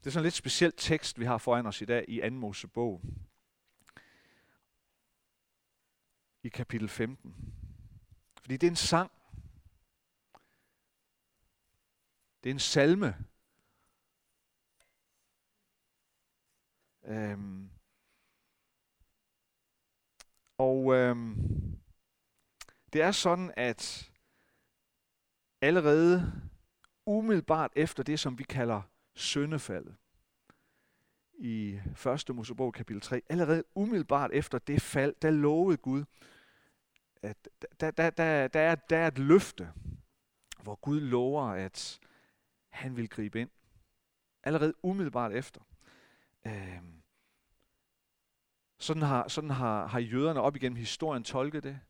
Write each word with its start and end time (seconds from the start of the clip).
Det 0.00 0.06
er 0.06 0.10
sådan 0.10 0.22
en 0.22 0.26
lidt 0.26 0.34
speciel 0.34 0.72
tekst, 0.76 1.20
vi 1.20 1.24
har 1.24 1.38
foran 1.38 1.66
os 1.66 1.80
i 1.80 1.84
dag 1.84 2.04
i 2.08 2.20
2. 2.20 2.30
Mosebog. 2.30 3.02
I 6.42 6.48
kapitel 6.48 6.88
15. 6.88 7.54
Fordi 8.40 8.56
det 8.56 8.66
er 8.66 8.70
en 8.70 8.76
sang. 8.76 9.10
Det 12.44 12.50
er 12.50 12.54
en 12.54 12.58
salme. 12.58 13.16
Øhm. 17.02 17.70
Og 20.58 20.94
øhm, 20.94 21.36
det 22.92 23.02
er 23.02 23.12
sådan, 23.12 23.52
at 23.56 24.10
allerede 25.60 26.32
umiddelbart 27.06 27.72
efter 27.76 28.02
det, 28.02 28.20
som 28.20 28.38
vi 28.38 28.44
kalder 28.44 28.89
syndefaldet, 29.20 29.94
i 31.38 31.80
1. 32.28 32.34
Mosebog 32.34 32.72
kapitel 32.74 33.00
3, 33.00 33.22
allerede 33.28 33.64
umiddelbart 33.74 34.30
efter 34.32 34.58
det 34.58 34.82
fald, 34.82 35.14
der 35.22 35.30
lovede 35.30 35.76
Gud, 35.76 36.04
at 37.22 37.48
der, 37.80 37.90
der, 37.90 38.10
der, 38.10 38.48
der, 38.48 38.60
er, 38.60 38.74
der 38.74 38.98
er 38.98 39.06
et 39.06 39.18
løfte, 39.18 39.72
hvor 40.62 40.74
Gud 40.74 41.00
lover, 41.00 41.42
at 41.42 42.00
han 42.68 42.96
vil 42.96 43.08
gribe 43.08 43.40
ind. 43.40 43.50
Allerede 44.42 44.74
umiddelbart 44.82 45.32
efter. 45.32 45.60
Øh, 46.46 46.82
sådan 48.78 49.02
har, 49.02 49.28
sådan 49.28 49.50
har, 49.50 49.86
har 49.86 49.98
jøderne 49.98 50.40
op 50.40 50.56
igennem 50.56 50.76
historien 50.76 51.24
tolket 51.24 51.62
det. 51.62 51.80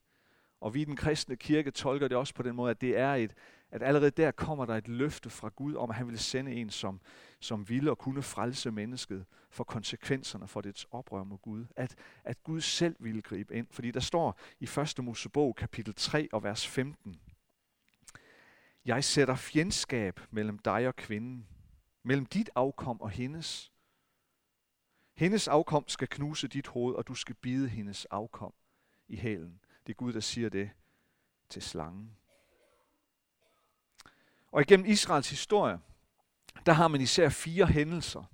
Og 0.60 0.74
vi 0.74 0.80
i 0.80 0.84
den 0.84 0.96
kristne 0.96 1.37
kirke 1.37 1.70
tolker 1.70 2.09
det 2.09 2.16
også 2.16 2.34
på 2.34 2.42
den 2.42 2.56
måde, 2.56 2.70
at 2.70 2.80
det 2.80 2.97
er 2.98 3.14
et, 3.14 3.34
at 3.70 3.83
allerede 3.83 4.11
der 4.11 4.30
kommer 4.30 4.66
der 4.66 4.75
et 4.75 4.89
løfte 4.89 5.30
fra 5.30 5.48
Gud 5.48 5.75
om, 5.75 5.91
at 5.91 5.97
han 5.97 6.08
vil 6.08 6.19
sende 6.19 6.53
en, 6.53 6.70
som, 6.70 7.00
som 7.41 7.69
ville 7.69 7.91
og 7.91 7.98
kunne 7.98 8.22
frelse 8.22 8.70
mennesket 8.70 9.27
for 9.50 9.64
konsekvenserne 9.64 10.48
for 10.48 10.61
dets 10.61 10.86
oprør 10.91 11.25
mod 11.25 11.38
Gud. 11.38 11.66
At, 11.77 11.94
at 12.25 12.42
Gud 12.42 12.61
selv 12.61 12.97
ville 13.00 13.22
gribe 13.22 13.55
ind. 13.55 13.66
Fordi 13.70 13.91
der 13.91 14.00
står 14.00 14.38
i 14.61 14.64
1. 14.64 15.05
Mosebog 15.05 15.56
kapitel 15.56 15.94
3 15.94 16.28
og 16.33 16.42
vers 16.42 16.66
15. 16.66 17.20
Jeg 18.84 19.05
sætter 19.05 19.34
fjendskab 19.34 20.20
mellem 20.31 20.58
dig 20.58 20.88
og 20.88 20.97
kvinden, 20.97 21.47
mellem 22.03 22.27
dit 22.27 22.50
afkom 22.55 23.00
og 23.00 23.11
hendes. 23.11 23.72
Hendes 25.14 25.48
afkom 25.48 25.84
skal 25.88 26.08
knuse 26.08 26.48
dit 26.48 26.66
hoved, 26.66 26.94
og 26.94 27.08
du 27.08 27.14
skal 27.14 27.34
bide 27.34 27.69
hendes 27.69 28.05
afkom 28.05 28.55
i 29.08 29.16
hælen. 29.16 29.61
Det 29.91 29.94
er 29.94 29.98
Gud, 29.98 30.12
der 30.12 30.20
siger 30.20 30.48
det 30.48 30.70
til 31.48 31.62
slangen. 31.62 32.16
Og 34.52 34.60
igennem 34.60 34.86
Israels 34.86 35.30
historie, 35.30 35.78
der 36.66 36.72
har 36.72 36.88
man 36.88 37.00
især 37.00 37.28
fire 37.28 37.66
hændelser, 37.66 38.24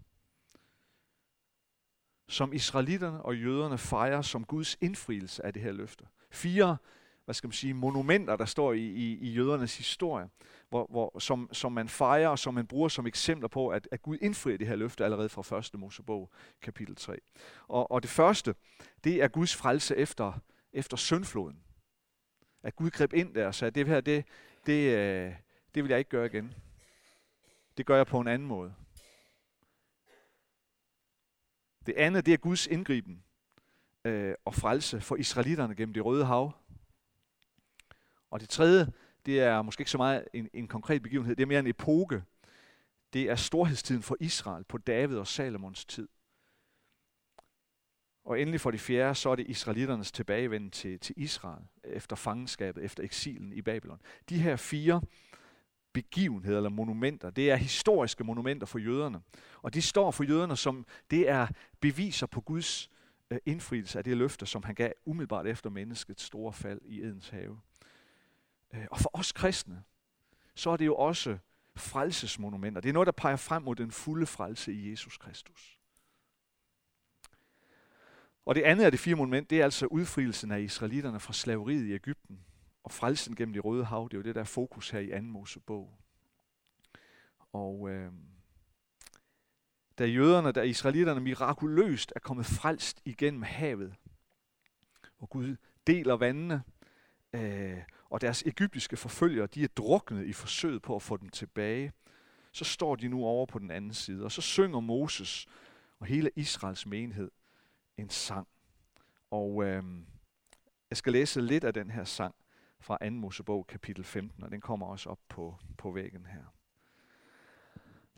som 2.29 2.53
israelitterne 2.53 3.23
og 3.23 3.37
jøderne 3.37 3.79
fejrer 3.79 4.23
som 4.23 4.45
Guds 4.45 4.77
indfrielse 4.81 5.47
af 5.47 5.53
det 5.53 5.63
her 5.63 5.73
løfte. 5.73 6.07
Fire 6.31 6.77
hvad 7.25 7.35
skal 7.35 7.49
man 7.49 7.53
sige, 7.53 7.75
monumenter, 7.75 8.37
der 8.37 8.45
står 8.45 8.73
i, 8.73 8.81
i, 8.81 9.19
i 9.19 9.33
jødernes 9.33 9.79
historie, 9.79 10.29
hvor, 10.69 10.87
hvor, 10.91 11.19
som, 11.19 11.49
som 11.53 11.73
man 11.73 11.89
fejrer 11.89 12.29
og 12.29 12.39
som 12.39 12.55
man 12.55 12.67
bruger 12.67 12.89
som 12.89 13.07
eksempler 13.07 13.49
på, 13.49 13.69
at, 13.69 13.89
at 13.93 14.03
Gud 14.03 14.19
indfrier 14.21 14.59
det 14.59 14.67
her 14.67 14.77
løfte 14.77 15.05
allerede 15.05 15.29
fra 15.29 15.59
1. 15.59 15.71
Mosebog, 15.75 16.31
kapitel 16.63 16.97
3. 16.97 17.17
Og, 17.69 17.91
og 17.91 18.03
det 18.03 18.11
første, 18.11 18.55
det 19.05 19.23
er 19.23 19.29
Guds 19.29 19.57
frelse 19.57 19.97
efter, 19.97 20.33
efter 20.77 20.97
syndfloden. 20.97 21.63
At 22.63 22.77
Gud 22.77 22.91
greb 22.91 23.13
ind 23.13 23.35
der 23.35 23.47
og 23.47 23.55
sagde, 23.55 23.71
det 23.71 23.87
her, 23.87 24.01
det, 24.01 24.25
det, 24.67 24.97
øh, 24.97 25.35
det 25.75 25.83
vil 25.83 25.91
jeg 25.91 25.99
ikke 25.99 26.11
gøre 26.11 26.27
igen. 26.27 26.55
Det 27.77 27.87
gør 27.87 27.97
jeg 27.97 28.07
på 28.07 28.21
en 28.21 28.29
anden 28.29 28.49
måde. 28.49 28.75
Det 31.87 31.95
andet, 31.97 32.27
det 32.27 32.35
er 32.35 32.39
Guds 32.39 32.67
indgriben 32.67 33.25
øh, 34.05 34.35
og 34.45 34.55
frelse 34.55 35.01
for 35.01 35.17
israelitterne 35.17 35.75
gennem 35.75 35.95
det 35.95 36.05
røde 36.05 36.25
hav. 36.25 36.53
Og 38.31 38.41
det 38.41 38.49
tredje, 38.49 38.93
det 39.27 39.41
er 39.41 39.63
måske 39.63 39.81
ikke 39.81 39.91
så 39.91 39.99
meget 39.99 40.29
en, 40.33 40.49
en 40.53 40.69
konkret 40.69 41.03
begivenhed, 41.03 41.37
det 41.37 41.43
er 41.43 41.47
mere 41.47 41.61
en 41.61 41.67
epoke. 41.67 42.23
Det 43.13 43.23
er 43.23 43.37
storhedstiden 43.37 44.03
for 44.03 44.17
Israel 44.21 44.65
på 44.65 44.79
David 44.79 45.17
og 45.17 45.27
Salomons 45.27 45.85
tid. 45.85 46.09
Og 48.27 48.41
endelig 48.41 48.61
for 48.61 48.71
det 48.71 48.81
fjerde, 48.81 49.15
så 49.15 49.31
er 49.31 49.37
det 49.37 49.47
israeliternes 49.49 50.13
tilbagevenden 50.13 50.71
til, 50.71 51.01
til 51.01 51.15
Israel 51.19 51.63
efter 51.85 52.17
fangenskabet, 52.17 52.85
efter 52.85 53.03
eksilen 53.03 53.53
i 53.53 53.63
Babylon. 53.63 54.01
De 54.29 54.39
her 54.39 54.57
fire 54.57 55.03
begivenheder 55.93 56.57
eller 56.57 56.71
monumenter, 56.71 57.31
det 57.31 57.51
er 57.51 57.57
historiske 57.57 58.25
monumenter 58.25 58.67
for 58.67 58.79
jøderne. 58.79 59.21
Og 59.63 59.75
de 59.75 59.83
står 59.83 60.11
for 60.11 60.25
jøderne 60.25 60.57
som, 60.57 60.87
det 61.11 61.29
er 61.29 61.47
beviser 61.81 62.27
på 62.27 62.41
Guds 62.41 62.91
øh, 63.31 63.39
indfrielse 63.47 63.99
af 63.99 64.05
det 64.05 64.17
løfte, 64.17 64.47
som 64.47 64.63
han 64.63 64.75
gav 64.75 64.93
umiddelbart 65.05 65.47
efter 65.47 65.71
menneskets 65.71 66.23
store 66.23 66.53
fald 66.53 66.81
i 66.85 67.01
Edens 67.01 67.29
have. 67.29 67.61
Øh, 68.75 68.87
og 68.91 68.99
for 68.99 69.11
os 69.13 69.33
kristne, 69.33 69.83
så 70.55 70.71
er 70.71 70.77
det 70.77 70.87
jo 70.87 70.97
også 70.97 71.39
frelsesmonumenter. 71.77 72.81
Det 72.81 72.89
er 72.89 72.93
noget, 72.93 73.07
der 73.07 73.13
peger 73.13 73.37
frem 73.37 73.63
mod 73.63 73.77
den 73.77 73.91
fulde 73.91 74.27
frelse 74.27 74.73
i 74.73 74.91
Jesus 74.91 75.17
Kristus. 75.17 75.76
Og 78.47 78.55
det 78.55 78.63
andet 78.63 78.85
af 78.85 78.93
de 78.93 78.99
fire 78.99 79.15
monument, 79.15 79.51
det 79.51 79.61
er 79.61 79.65
altså 79.65 79.87
udfrielsen 79.87 80.51
af 80.51 80.61
israelitterne 80.61 81.21
fra 81.21 81.33
slaveriet 81.33 81.87
i 81.87 81.93
Ægypten 81.93 82.41
og 82.85 82.93
frelsen 82.93 83.37
gennem 83.37 83.53
det 83.53 83.65
røde 83.65 83.85
hav. 83.85 84.09
Det 84.11 84.15
er 84.15 84.19
jo 84.19 84.23
det, 84.23 84.35
der 84.35 84.41
er 84.41 84.45
fokus 84.45 84.91
her 84.91 85.01
i 85.01 85.11
2. 85.11 85.21
Mosebog. 85.21 85.99
Og 87.53 87.91
øh, 87.91 88.13
da 89.99 90.07
jøderne, 90.07 90.53
da 90.53 90.63
israelitterne 90.63 91.21
mirakuløst 91.21 92.13
er 92.17 92.21
kommet 92.21 92.47
frelst 92.47 93.03
igennem 93.05 93.43
havet, 93.43 93.95
hvor 95.19 95.27
Gud 95.27 95.57
deler 95.87 96.15
vandene, 96.15 96.63
øh, 97.33 97.79
og 98.11 98.21
deres 98.21 98.43
egyptiske 98.43 98.97
forfølgere, 98.97 99.47
de 99.47 99.65
er 99.65 99.69
druknet 99.69 100.27
i 100.27 100.33
forsøget 100.33 100.83
på 100.83 100.97
at 100.97 101.03
få 101.03 101.17
dem 101.17 101.29
tilbage, 101.29 101.93
så 102.53 102.65
står 102.65 102.97
de 102.97 103.09
nu 103.09 103.25
over 103.25 103.47
på 103.47 103.59
den 103.59 103.71
anden 103.71 103.95
side, 103.95 104.25
og 104.25 104.33
så 104.33 104.41
synger 104.43 104.81
Moses 104.81 105.47
og 105.99 106.07
hele 106.07 106.31
Israels 106.37 106.87
menighed 106.87 107.31
en 107.97 108.11
sang. 108.11 108.49
Og 109.31 109.65
øh, 109.65 109.85
jeg 110.91 110.97
skal 110.97 111.13
læse 111.13 111.41
lidt 111.41 111.65
af 111.65 111.75
den 111.75 111.91
her 111.91 112.05
sang 112.05 112.35
fra 112.81 112.99
2. 113.05 113.11
Mosebog 113.11 113.67
kapitel 113.67 114.05
15, 114.05 114.45
og 114.45 114.51
den 114.51 114.61
kommer 114.61 114.87
også 114.87 115.11
op 115.11 115.21
på, 115.29 115.59
på 115.79 115.91
væggen 115.91 116.27
her. 116.27 116.45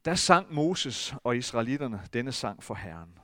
Der 0.05 0.15
sang 0.15 0.55
Moses 0.55 1.15
og 1.25 1.37
israelitterne 1.37 2.09
denne 2.13 2.33
sang 2.33 2.63
for 2.63 2.75
Herren. 2.75 3.19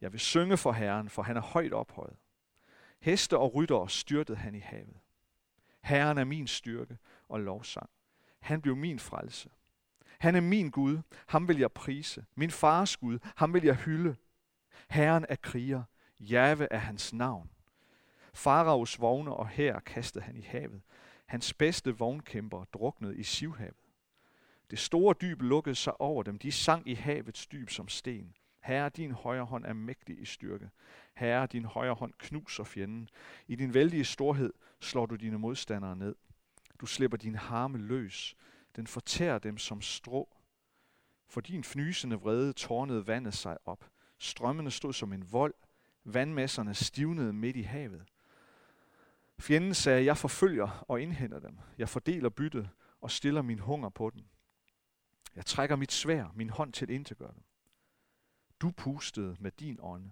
Jeg 0.00 0.12
vil 0.12 0.20
synge 0.20 0.56
for 0.56 0.72
Herren, 0.72 1.08
for 1.08 1.22
han 1.22 1.36
er 1.36 1.40
højt 1.40 1.72
ophøjet. 1.72 2.16
Heste 3.00 3.38
og 3.38 3.54
ryttere 3.54 3.88
styrtede 3.88 4.38
han 4.38 4.54
i 4.54 4.58
havet. 4.58 4.96
Herren 5.80 6.18
er 6.18 6.24
min 6.24 6.46
styrke 6.46 6.98
og 7.28 7.40
lovsang. 7.40 7.90
Han 8.40 8.60
blev 8.60 8.76
min 8.76 8.98
frelse. 8.98 9.50
Han 10.18 10.34
er 10.34 10.40
min 10.40 10.70
Gud, 10.70 10.98
ham 11.26 11.48
vil 11.48 11.58
jeg 11.58 11.72
prise. 11.72 12.24
Min 12.34 12.50
fars 12.50 12.96
Gud, 12.96 13.18
ham 13.36 13.54
vil 13.54 13.64
jeg 13.64 13.76
hylde. 13.76 14.16
Herren 14.88 15.26
er 15.28 15.36
kriger, 15.36 15.82
Jave 16.20 16.72
er 16.72 16.78
hans 16.78 17.12
navn. 17.12 17.50
Faraos 18.34 19.00
vogne 19.00 19.32
og 19.32 19.48
her 19.48 19.80
kastede 19.80 20.24
han 20.24 20.36
i 20.36 20.42
havet. 20.42 20.82
Hans 21.26 21.54
bedste 21.54 21.98
vognkæmper 21.98 22.64
druknede 22.64 23.16
i 23.16 23.22
Sivhavet. 23.22 23.76
Det 24.70 24.78
store 24.78 25.14
dyb 25.20 25.42
lukkede 25.42 25.74
sig 25.74 26.00
over 26.00 26.22
dem. 26.22 26.38
De 26.38 26.52
sang 26.52 26.88
i 26.88 26.94
havets 26.94 27.46
dyb 27.46 27.70
som 27.70 27.88
sten. 27.88 28.34
Herre, 28.60 28.88
din 28.88 29.12
højre 29.12 29.44
hånd 29.44 29.64
er 29.64 29.72
mægtig 29.72 30.20
i 30.20 30.24
styrke. 30.24 30.70
Herre, 31.14 31.46
din 31.46 31.64
højre 31.64 31.94
hånd 31.94 32.12
knuser 32.18 32.64
fjenden. 32.64 33.08
I 33.46 33.56
din 33.56 33.74
vældige 33.74 34.04
storhed 34.04 34.52
slår 34.80 35.06
du 35.06 35.14
dine 35.14 35.38
modstandere 35.38 35.96
ned. 35.96 36.14
Du 36.80 36.86
slipper 36.86 37.16
din 37.16 37.34
harme 37.34 37.78
løs. 37.78 38.36
Den 38.76 38.86
fortærer 38.86 39.38
dem 39.38 39.58
som 39.58 39.80
strå. 39.80 40.36
For 41.28 41.40
din 41.40 41.64
fnysende 41.64 42.16
vrede 42.16 42.52
tårnede 42.52 43.06
vandet 43.06 43.34
sig 43.34 43.56
op. 43.64 43.90
Strømmene 44.18 44.70
stod 44.70 44.92
som 44.92 45.12
en 45.12 45.32
vold. 45.32 45.54
Vandmasserne 46.04 46.74
stivnede 46.74 47.32
midt 47.32 47.56
i 47.56 47.62
havet. 47.62 48.04
Fjenden 49.38 49.74
sagde, 49.74 50.04
jeg 50.04 50.18
forfølger 50.18 50.84
og 50.88 51.02
indhenter 51.02 51.38
dem. 51.38 51.58
Jeg 51.78 51.88
fordeler 51.88 52.28
byttet 52.28 52.70
og 53.00 53.10
stiller 53.10 53.42
min 53.42 53.58
hunger 53.58 53.88
på 53.88 54.10
dem. 54.10 54.24
Jeg 55.36 55.46
trækker 55.46 55.76
mit 55.76 55.92
svær, 55.92 56.32
min 56.34 56.50
hånd 56.50 56.72
til 56.72 56.92
at 57.10 57.18
gøre 57.18 57.32
dem. 57.34 57.44
Du 58.60 58.70
pustede 58.70 59.36
med 59.40 59.50
din 59.50 59.78
ånde. 59.80 60.10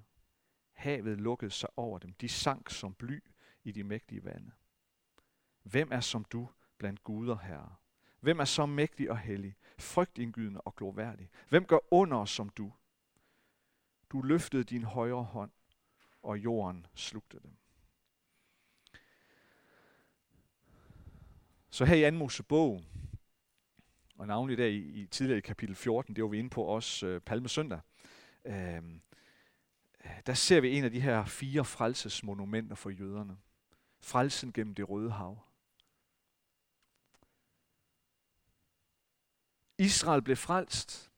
Havet 0.72 1.20
lukkede 1.20 1.50
sig 1.50 1.68
over 1.76 1.98
dem. 1.98 2.12
De 2.12 2.28
sank 2.28 2.70
som 2.70 2.94
bly 2.94 3.24
i 3.64 3.72
de 3.72 3.84
mægtige 3.84 4.24
vande. 4.24 4.50
Hvem 5.62 5.88
er 5.92 6.00
som 6.00 6.24
du 6.24 6.48
blandt 6.78 7.04
guder, 7.04 7.36
herre? 7.38 7.74
Hvem 8.20 8.40
er 8.40 8.44
så 8.44 8.66
mægtig 8.66 9.10
og 9.10 9.18
hellig, 9.18 9.56
frygtindgydende 9.78 10.60
og 10.60 10.76
gloværdig? 10.76 11.30
Hvem 11.48 11.64
gør 11.64 11.78
under 11.94 12.24
som 12.24 12.48
du? 12.48 12.72
Du 14.12 14.22
løftede 14.22 14.64
din 14.64 14.84
højre 14.84 15.22
hånd, 15.22 15.50
og 16.22 16.38
jorden 16.38 16.86
slugte 16.94 17.38
dem. 17.42 17.56
Så 21.70 21.84
her 21.84 22.08
i 22.08 22.10
2. 22.10 22.16
Mosebog, 22.16 22.82
Og 24.18 24.26
navnlig 24.26 24.58
der 24.58 24.66
i, 24.66 24.76
i 24.76 25.06
tidligere 25.06 25.38
i 25.38 25.40
kapitel 25.40 25.74
14, 25.74 26.16
det 26.16 26.24
var 26.24 26.30
vi 26.30 26.38
inde 26.38 26.50
på 26.50 26.62
også 26.62 27.06
øh, 27.06 27.20
Palmesøndag. 27.20 27.80
Øh, 28.44 28.82
der 30.26 30.34
ser 30.34 30.60
vi 30.60 30.76
en 30.78 30.84
af 30.84 30.90
de 30.90 31.00
her 31.00 31.24
fire 31.24 31.64
frelsesmonumenter 31.64 32.74
for 32.74 32.90
jøderne. 32.90 33.36
Frelsen 34.00 34.52
gennem 34.52 34.74
det 34.74 34.88
røde 34.88 35.10
hav. 35.10 35.38
Israel 39.78 40.22
blev 40.22 40.36
frelst, 40.36 41.10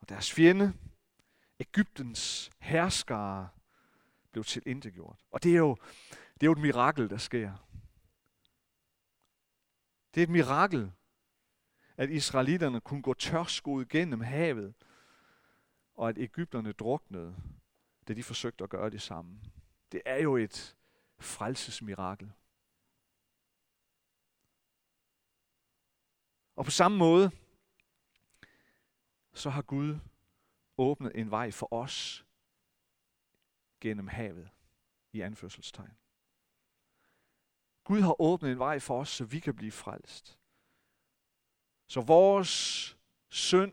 og 0.00 0.08
deres 0.08 0.32
fjende, 0.32 0.74
Ægyptens 1.60 2.50
herskere 2.58 3.48
blev 4.32 4.44
til 4.44 4.62
indegjort. 4.66 5.24
Og 5.30 5.42
det 5.42 5.52
er, 5.52 5.58
jo, 5.58 5.76
det 6.10 6.42
er 6.42 6.46
jo 6.46 6.52
et 6.52 6.58
mirakel, 6.58 7.10
der 7.10 7.16
sker. 7.16 7.70
Det 10.14 10.20
er 10.20 10.24
et 10.24 10.30
mirakel, 10.30 10.92
at 11.96 12.10
israelitterne 12.10 12.80
kunne 12.80 13.02
gå 13.02 13.14
tørskoet 13.14 13.88
gennem 13.88 14.20
havet, 14.20 14.74
og 15.94 16.08
at 16.08 16.18
Ægypterne 16.18 16.72
druknede, 16.72 17.36
da 18.08 18.14
de 18.14 18.22
forsøgte 18.22 18.64
at 18.64 18.70
gøre 18.70 18.90
det 18.90 19.02
samme. 19.02 19.40
Det 19.92 20.02
er 20.04 20.16
jo 20.16 20.36
et 20.36 20.76
frelsesmirakel. 21.18 22.32
Og 26.56 26.64
på 26.64 26.70
samme 26.70 26.98
måde, 26.98 27.30
så 29.32 29.50
har 29.50 29.62
Gud 29.62 29.98
åbnet 30.80 31.12
en 31.14 31.30
vej 31.30 31.50
for 31.50 31.72
os 31.72 32.26
gennem 33.80 34.08
havet 34.08 34.50
i 35.12 35.20
anførselstegn. 35.20 35.96
Gud 37.84 38.00
har 38.00 38.20
åbnet 38.20 38.52
en 38.52 38.58
vej 38.58 38.78
for 38.78 39.00
os, 39.00 39.08
så 39.08 39.24
vi 39.24 39.40
kan 39.40 39.56
blive 39.56 39.72
frelst. 39.72 40.38
Så 41.86 42.00
vores 42.00 42.96
synd, 43.28 43.72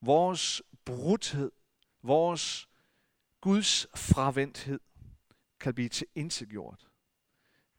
vores 0.00 0.62
brudhed, 0.84 1.52
vores 2.02 2.68
Guds 3.40 3.86
fravendthed 3.96 4.80
kan 5.60 5.74
blive 5.74 5.88
til 5.88 6.06
indegjort 6.14 6.90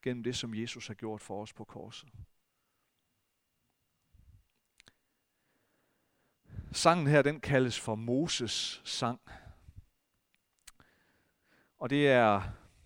gennem 0.01 0.23
det, 0.23 0.35
som 0.35 0.55
Jesus 0.55 0.87
har 0.87 0.93
gjort 0.93 1.21
for 1.21 1.41
os 1.41 1.53
på 1.53 1.63
korset. 1.63 2.09
Sangen 6.71 7.07
her, 7.07 7.21
den 7.21 7.39
kaldes 7.39 7.79
for 7.79 7.95
Moses 7.95 8.81
sang. 8.83 9.21
Og 11.77 11.89
det 11.89 12.09
er 12.09 12.41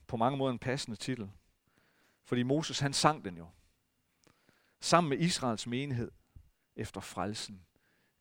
på 0.08 0.18
mange 0.18 0.38
måder 0.38 0.52
en 0.52 0.60
passende 0.60 0.98
titel. 0.98 1.32
Fordi 2.24 2.44
Moses, 2.44 2.80
han 2.80 2.94
sang 2.94 3.26
den 3.26 3.38
jo. 3.38 3.48
Sammen 4.80 5.10
med 5.10 5.18
Israels 5.20 5.68
menighed 5.68 6.12
efter 6.76 7.02
frelsen 7.02 7.66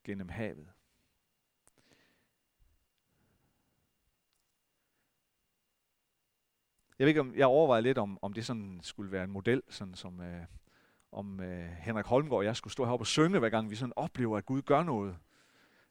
gennem 0.04 0.28
havet. 0.28 0.68
Jeg 6.98 7.04
ved 7.04 7.08
ikke, 7.08 7.20
om 7.20 7.34
jeg 7.34 7.46
overvejer 7.46 7.80
lidt, 7.80 7.98
om, 7.98 8.18
om 8.22 8.32
det 8.32 8.46
sådan 8.46 8.80
skulle 8.82 9.12
være 9.12 9.24
en 9.24 9.30
model, 9.30 9.62
sådan 9.68 9.94
som 9.94 10.20
øh, 10.20 10.46
om 11.12 11.40
øh, 11.40 11.68
Henrik 11.68 12.06
Holmgaard 12.06 12.38
og 12.38 12.44
jeg 12.44 12.56
skulle 12.56 12.72
stå 12.72 12.84
heroppe 12.84 13.02
og 13.02 13.06
synge, 13.06 13.38
hver 13.38 13.48
gang 13.48 13.70
vi 13.70 13.76
sådan 13.76 13.92
oplever, 13.96 14.38
at 14.38 14.46
Gud 14.46 14.62
gør 14.62 14.82
noget. 14.82 15.18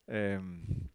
Øhm, 0.07 0.89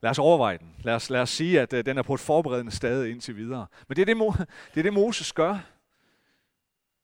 lad 0.00 0.10
os 0.10 0.18
overveje 0.18 0.58
den. 0.58 0.74
Lad 0.78 0.94
os, 0.94 1.10
lad 1.10 1.20
os 1.20 1.30
sige, 1.30 1.60
at 1.60 1.72
øh, 1.72 1.86
den 1.86 1.98
er 1.98 2.02
på 2.02 2.14
et 2.14 2.20
forberedende 2.20 2.72
stade 2.72 3.10
indtil 3.10 3.36
videre. 3.36 3.66
Men 3.88 3.96
det 3.96 4.02
er 4.08 4.14
det, 4.14 4.48
det 4.74 4.80
er 4.80 4.82
det, 4.82 4.92
Moses 4.92 5.32
gør 5.32 5.58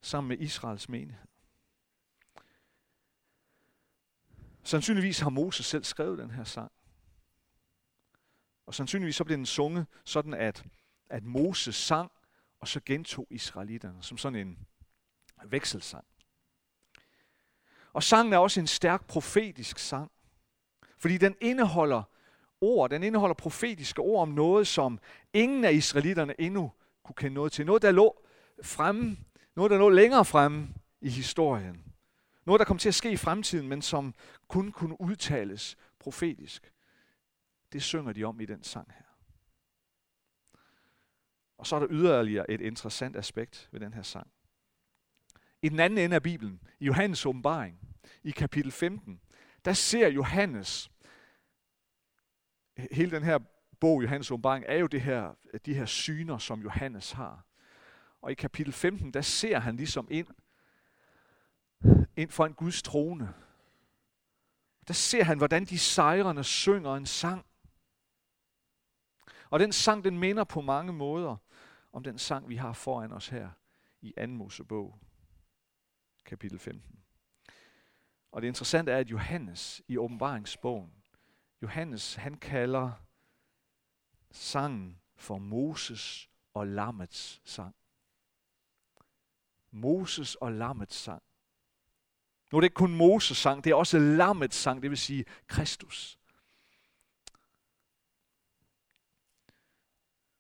sammen 0.01 0.29
med 0.29 0.39
Israels 0.39 0.89
menighed. 0.89 1.27
Sandsynligvis 4.63 5.21
har 5.21 5.31
Moses 5.31 5.67
selv 5.67 5.85
skrevet 5.85 6.19
den 6.19 6.31
her 6.31 6.45
sang. 6.45 6.73
Og 8.67 8.75
sandsynligvis 8.75 9.17
så 9.17 9.25
blev 9.25 9.37
den 9.37 9.47
sunget 9.47 9.87
sådan, 10.05 10.35
at, 10.35 10.65
at 11.11 11.25
Moses 11.25 11.77
sang, 11.77 12.13
og 12.61 12.69
så 12.69 12.81
gentog 12.87 13.27
israelitterne 13.31 14.03
som 14.03 14.19
sådan 14.19 14.47
en 14.47 14.59
vekselsang. 15.45 16.05
Og 17.93 18.03
sangen 18.03 18.33
er 18.33 18.39
også 18.39 18.61
en 18.61 18.67
stærk 18.67 19.07
profetisk 19.07 19.79
sang. 19.79 20.11
Fordi 21.03 21.19
den 21.19 21.35
indeholder 21.41 22.03
ord, 22.61 22.91
den 22.91 23.03
indeholder 23.03 23.35
profetiske 23.35 24.03
ord 24.03 24.23
om 24.23 24.29
noget, 24.29 24.67
som 24.67 24.99
ingen 25.33 25.65
af 25.65 25.73
israelitterne 25.73 26.41
endnu 26.41 26.73
kunne 27.03 27.15
kende 27.15 27.35
noget 27.35 27.53
til. 27.53 27.67
Noget, 27.67 27.83
der 27.83 27.91
lå 27.91 28.25
fremme, 28.63 29.17
noget, 29.57 29.71
der 29.71 29.79
lå 29.79 29.89
længere 29.89 30.25
fremme 30.25 30.69
i 31.01 31.09
historien. 31.09 31.85
Noget, 32.45 32.59
der 32.59 32.65
kom 32.65 32.79
til 32.79 32.89
at 32.89 32.95
ske 32.95 33.13
i 33.13 33.17
fremtiden, 33.17 33.69
men 33.69 33.83
som 33.83 34.15
kun 34.49 34.73
kunne 34.73 35.01
udtales 35.01 35.77
profetisk. 35.99 36.73
Det 37.73 37.83
synger 37.83 38.13
de 38.13 38.25
om 38.25 38.41
i 38.41 38.45
den 38.47 38.63
sang 38.63 38.93
her. 38.93 39.05
Og 41.59 41.67
så 41.67 41.77
er 41.77 41.81
der 41.81 41.89
yderligere 41.91 42.51
et 42.51 42.61
interessant 42.61 43.17
aspekt 43.17 43.69
ved 43.73 43.81
den 43.81 43.95
her 43.95 44.03
sang. 44.03 44.31
I 45.63 45.69
den 45.69 45.81
anden 45.81 45.99
ende 45.99 46.17
af 46.17 46.23
Bibelen, 46.23 46.61
i 46.81 46.85
Johannes 46.85 47.27
åbenbaring, 47.27 47.79
i 48.23 48.31
kapitel 48.31 48.73
15, 48.73 49.21
der 49.65 49.73
ser 49.73 50.09
Johannes 50.09 50.92
hele 52.77 53.11
den 53.11 53.23
her 53.23 53.39
bog, 53.81 54.03
Johannes 54.03 54.31
åbenbaring, 54.31 54.65
er 54.69 54.77
jo 54.77 54.87
det 54.87 55.01
her, 55.01 55.35
de 55.67 55.75
her 55.75 55.87
syner, 55.87 56.39
som 56.39 56.63
Johannes 56.63 57.13
har. 57.13 57.47
Og 58.21 58.31
i 58.31 58.35
kapitel 58.35 58.73
15, 58.73 59.11
der 59.11 59.21
ser 59.21 59.59
han 59.59 59.77
ligesom 59.77 60.09
ind, 60.11 60.27
ind 62.17 62.31
for 62.31 62.47
en 62.47 62.55
Guds 62.55 62.83
trone. 62.83 63.35
Der 64.89 64.95
ser 64.95 65.25
han, 65.25 65.39
hvordan 65.39 65.65
de 65.65 65.79
sejrende 65.79 66.45
synger 66.45 66.95
en 66.95 67.07
sang. 67.07 67.47
Og 69.51 69.61
den 69.61 69.73
sang, 69.73 70.05
den 70.05 70.19
minder 70.19 70.45
på 70.45 70.61
mange 70.61 70.93
måder 70.93 71.37
om 71.93 72.03
den 72.03 72.19
sang, 72.19 72.49
vi 72.49 72.57
har 72.57 72.73
foran 72.73 73.13
os 73.13 73.29
her 73.29 73.51
i 74.01 74.13
2. 74.19 74.27
Mosebog, 74.27 74.99
kapitel 76.25 76.59
15. 76.59 76.99
Og 78.33 78.43
det 78.43 78.49
interessante 78.49 78.93
er, 78.93 78.99
at 78.99 79.11
Johannes 79.11 79.83
i 79.89 79.99
åbenbaringsbogen, 79.99 81.02
Johannes, 81.63 82.15
han 82.15 82.39
kalder 82.39 82.93
sangen 84.31 85.01
for 85.17 85.39
Moses 85.39 86.31
og 86.55 86.67
Lammets 86.67 87.41
sang. 87.45 87.75
Moses 89.71 90.35
og 90.35 90.53
Lammets 90.53 90.97
sang. 90.97 91.23
Nu 92.53 92.59
er 92.59 92.61
det 92.61 92.67
ikke 92.67 92.75
kun 92.75 92.95
Moses 92.95 93.37
sang, 93.37 93.65
det 93.65 93.71
er 93.71 93.75
også 93.75 93.99
Lammets 93.99 94.57
sang, 94.57 94.83
det 94.83 94.91
vil 94.91 94.99
sige 94.99 95.25
Kristus. 95.47 96.19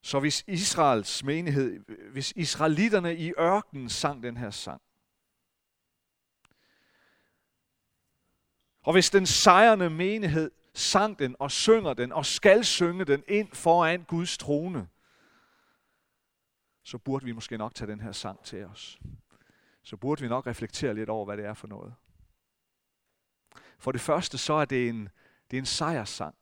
Så 0.02 0.20
hvis 0.20 0.44
Israels 0.46 1.24
menighed, 1.24 1.78
hvis 2.12 2.32
israelitterne 2.36 3.16
i 3.16 3.32
ørkenen 3.38 3.88
sang 3.88 4.22
den 4.22 4.36
her 4.36 4.50
sang, 4.50 4.82
og 8.82 8.92
hvis 8.92 9.10
den 9.10 9.26
sejrende 9.26 9.90
menighed 9.90 10.50
sang 10.74 11.18
den 11.18 11.36
og 11.38 11.50
synger 11.50 11.94
den 11.94 12.12
og 12.12 12.26
skal 12.26 12.64
synge 12.64 13.04
den 13.04 13.24
ind 13.28 13.52
foran 13.52 14.04
Guds 14.04 14.38
trone, 14.38 14.88
så 16.82 16.98
burde 16.98 17.24
vi 17.24 17.32
måske 17.32 17.58
nok 17.58 17.74
tage 17.74 17.90
den 17.90 18.00
her 18.00 18.12
sang 18.12 18.44
til 18.44 18.64
os. 18.64 18.98
Så 19.82 19.96
burde 19.96 20.22
vi 20.22 20.28
nok 20.28 20.46
reflektere 20.46 20.94
lidt 20.94 21.08
over, 21.08 21.24
hvad 21.24 21.36
det 21.36 21.44
er 21.44 21.54
for 21.54 21.66
noget. 21.66 21.94
For 23.78 23.92
det 23.92 24.00
første, 24.00 24.38
så 24.38 24.52
er 24.52 24.64
det 24.64 24.88
en, 24.88 25.08
det 25.50 25.56
er 25.56 25.60
en 25.60 25.66
sejrssang. 25.66 26.34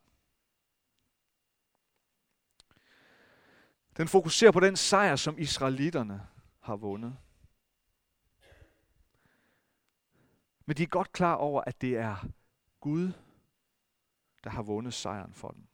Den 3.97 4.09
fokuserer 4.09 4.53
på 4.53 4.61
den 4.61 4.77
sejr, 4.77 5.17
som 5.17 5.39
israelitterne 5.39 6.27
har 6.61 6.77
vundet. 6.77 7.17
Men 10.67 10.77
de 10.77 10.83
er 10.83 10.87
godt 10.87 11.13
klar 11.13 11.35
over, 11.35 11.63
at 11.67 11.81
det 11.81 11.97
er 11.97 12.29
Gud, 12.81 13.13
der 14.45 14.51
har 14.51 14.63
vundet 14.63 14.95
sejren 14.95 15.35
for 15.35 15.49
dem. 15.49 15.67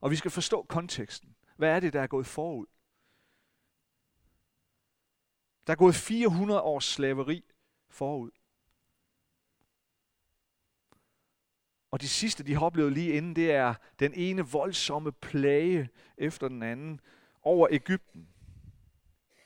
Og 0.00 0.10
vi 0.10 0.16
skal 0.16 0.30
forstå 0.30 0.62
konteksten. 0.62 1.36
Hvad 1.56 1.70
er 1.76 1.80
det, 1.80 1.92
der 1.92 2.00
er 2.00 2.06
gået 2.06 2.26
forud? 2.26 2.66
Der 5.66 5.72
er 5.72 5.76
gået 5.76 5.94
400 5.94 6.62
års 6.62 6.84
slaveri 6.84 7.44
forud. 7.88 8.30
Og 11.90 12.00
de 12.00 12.08
sidste, 12.08 12.44
de 12.44 12.54
har 12.54 12.60
oplevet 12.60 12.92
lige 12.92 13.12
inden, 13.12 13.36
det 13.36 13.50
er 13.50 13.74
den 13.98 14.14
ene 14.14 14.42
voldsomme 14.42 15.12
plage 15.12 15.88
efter 16.16 16.48
den 16.48 16.62
anden 16.62 17.00
over 17.42 17.68
Ægypten. 17.70 18.28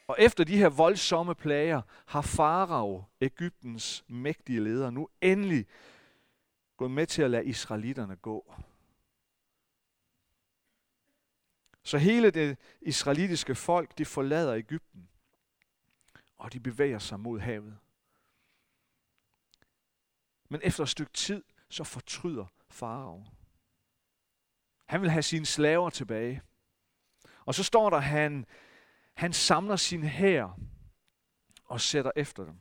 Og 0.07 0.17
efter 0.19 0.45
de 0.45 0.57
her 0.57 0.69
voldsomme 0.69 1.35
plager 1.35 1.83
har 2.07 2.23
Farao, 2.23 3.05
Ægyptens 3.21 4.05
mægtige 4.09 4.61
leder, 4.61 4.91
nu 4.91 5.09
endelig 5.21 5.67
gået 6.81 6.91
med 6.91 7.07
til 7.07 7.23
at 7.23 7.31
lade 7.31 7.45
israelitterne 7.45 8.17
gå. 8.17 8.55
Så 11.83 11.99
hele 11.99 12.31
det 12.31 12.59
israelitiske 12.81 13.55
folk, 13.55 13.99
de 13.99 14.05
forlader 14.05 14.55
Ægypten, 14.55 15.09
og 16.37 16.53
de 16.53 16.61
bevæger 16.61 16.99
sig 16.99 17.21
mod 17.21 17.41
havet. 17.41 17.79
Men 20.49 20.61
efter 20.65 20.83
et 20.83 20.89
stykke 20.89 21.13
tid, 21.13 21.45
så 21.69 21.85
fortryder 21.85 22.47
farao. 22.71 23.27
Han 24.87 25.01
vil 25.01 25.11
have 25.11 25.23
sine 25.23 25.47
slaver 25.47 25.91
tilbage. 25.91 26.43
Og 27.45 27.55
så 27.55 27.63
står 27.63 27.91
der, 27.91 27.97
at 27.97 28.05
han, 28.05 28.47
han 29.15 29.33
samler 29.33 29.77
sin 29.77 30.03
hær 30.03 30.59
og 31.65 31.81
sætter 31.81 32.13
efter 32.17 32.45
dem. 32.45 32.59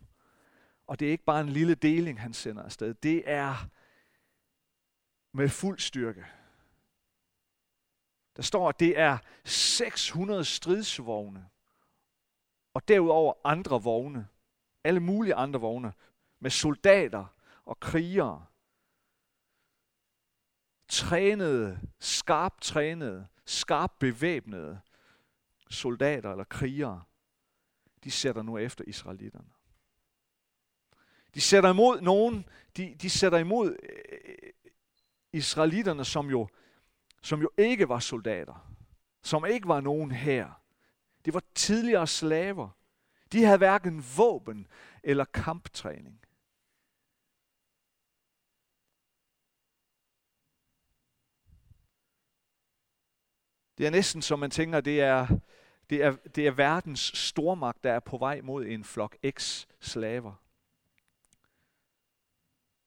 Og 0.87 0.99
det 0.99 1.07
er 1.07 1.11
ikke 1.11 1.25
bare 1.25 1.41
en 1.41 1.49
lille 1.49 1.75
deling, 1.75 2.21
han 2.21 2.33
sender 2.33 2.63
afsted. 2.63 2.93
Det 2.93 3.23
er 3.25 3.69
med 5.31 5.49
fuld 5.49 5.79
styrke. 5.79 6.25
Der 8.35 8.41
står, 8.41 8.69
at 8.69 8.79
det 8.79 8.99
er 8.99 9.17
600 9.45 10.45
stridsvogne, 10.45 11.49
og 12.73 12.87
derudover 12.87 13.33
andre 13.43 13.83
vogne, 13.83 14.27
alle 14.83 14.99
mulige 14.99 15.35
andre 15.35 15.59
vogne, 15.59 15.93
med 16.39 16.51
soldater 16.51 17.25
og 17.65 17.79
krigere. 17.79 18.45
Trænede, 20.87 21.79
skarpt 21.99 22.61
trænede, 22.61 23.27
skarpt 23.45 23.99
bevæbnede 23.99 24.81
soldater 25.69 26.31
eller 26.31 26.43
krigere, 26.43 27.03
de 28.03 28.11
sætter 28.11 28.41
nu 28.41 28.57
efter 28.57 28.83
israelitterne. 28.87 29.49
De 31.33 31.41
sætter 31.41 31.69
imod 31.69 32.01
nogen, 32.01 32.49
de, 32.77 32.95
de 33.01 33.09
sætter 33.09 33.37
imod 33.37 33.77
øh, 33.83 34.53
israelitterne, 35.33 36.05
som 36.05 36.29
jo, 36.29 36.47
som 37.21 37.41
jo 37.41 37.51
ikke 37.57 37.89
var 37.89 37.99
soldater, 37.99 38.73
som 39.23 39.45
ikke 39.45 39.67
var 39.67 39.81
nogen 39.81 40.11
her. 40.11 40.61
Det 41.25 41.33
var 41.33 41.43
tidligere 41.55 42.07
slaver. 42.07 42.69
De 43.31 43.43
havde 43.43 43.57
hverken 43.57 44.03
våben 44.17 44.67
eller 45.03 45.25
kamptræning. 45.25 46.21
Det 53.77 53.87
er 53.87 53.91
næsten 53.91 54.21
som 54.21 54.39
man 54.39 54.51
tænker, 54.51 54.81
det 54.81 55.01
er, 55.01 55.27
det 55.89 56.03
er, 56.03 56.11
det 56.11 56.47
er 56.47 56.51
verdens 56.51 56.99
stormagt, 56.99 57.83
der 57.83 57.93
er 57.93 57.99
på 57.99 58.17
vej 58.17 58.41
mod 58.41 58.65
en 58.65 58.83
flok 58.83 59.17
eks-slaver. 59.23 60.33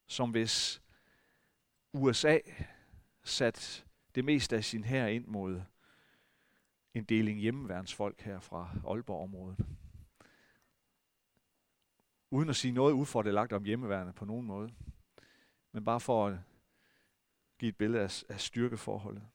Som 0.07 0.31
hvis 0.31 0.83
USA 1.93 2.39
sat 3.23 3.87
det 4.15 4.25
meste 4.25 4.57
af 4.57 4.65
sin 4.65 4.85
her 4.85 5.07
ind 5.07 5.27
mod 5.27 5.63
en 6.95 7.05
deling 7.05 7.41
hjemmeværnsfolk 7.41 8.21
her 8.21 8.41
fra 8.41 8.71
Aalborg-området. 8.87 9.67
Uden 12.31 12.49
at 12.49 12.57
sige 12.57 12.73
noget 12.73 12.93
ufordelagt 12.93 13.53
om 13.53 13.65
hjemmeværende 13.65 14.13
på 14.13 14.25
nogen 14.25 14.47
måde. 14.47 14.75
Men 15.73 15.85
bare 15.85 16.01
for 16.01 16.27
at 16.27 16.39
give 17.59 17.69
et 17.69 17.77
billede 17.77 18.03
af, 18.03 18.25
af 18.29 18.41
styrkeforholdet. 18.41 19.29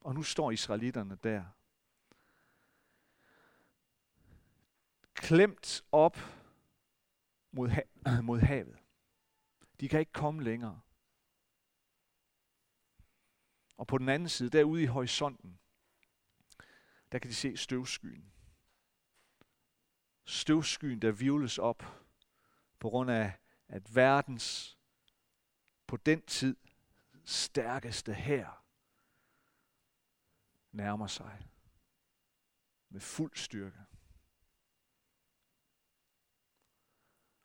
Og 0.00 0.14
nu 0.14 0.22
står 0.22 0.50
israelitterne 0.50 1.18
der. 1.22 1.44
Klemt 5.14 5.84
op 5.92 6.16
mod, 7.52 7.68
ha- 7.68 8.20
mod 8.22 8.40
havet. 8.40 8.78
De 9.80 9.88
kan 9.88 10.00
ikke 10.00 10.12
komme 10.12 10.42
længere. 10.42 10.80
Og 13.76 13.86
på 13.86 13.98
den 13.98 14.08
anden 14.08 14.28
side, 14.28 14.50
derude 14.50 14.82
i 14.82 14.86
horisonten, 14.86 15.58
der 17.12 17.18
kan 17.18 17.30
de 17.30 17.34
se 17.34 17.56
støvskyen. 17.56 18.32
Støvskyen, 20.24 21.02
der 21.02 21.12
vivles 21.12 21.58
op 21.58 22.06
på 22.78 22.90
grund 22.90 23.10
af, 23.10 23.32
at 23.68 23.94
verdens 23.94 24.78
på 25.86 25.96
den 25.96 26.22
tid 26.22 26.56
stærkeste 27.24 28.14
her 28.14 28.64
nærmer 30.72 31.06
sig 31.06 31.48
med 32.88 33.00
fuld 33.00 33.36
styrke. 33.36 33.78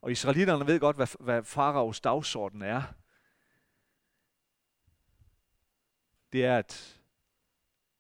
Og 0.02 0.12
israelitterne 0.12 0.68
ved 0.68 0.80
godt, 0.80 0.96
hvad, 0.96 1.24
hvad 1.24 1.44
faraos 1.44 2.02
dagsorden 2.02 2.62
er. 2.62 3.01
Det 6.32 6.46
er, 6.46 6.58
at 6.58 7.02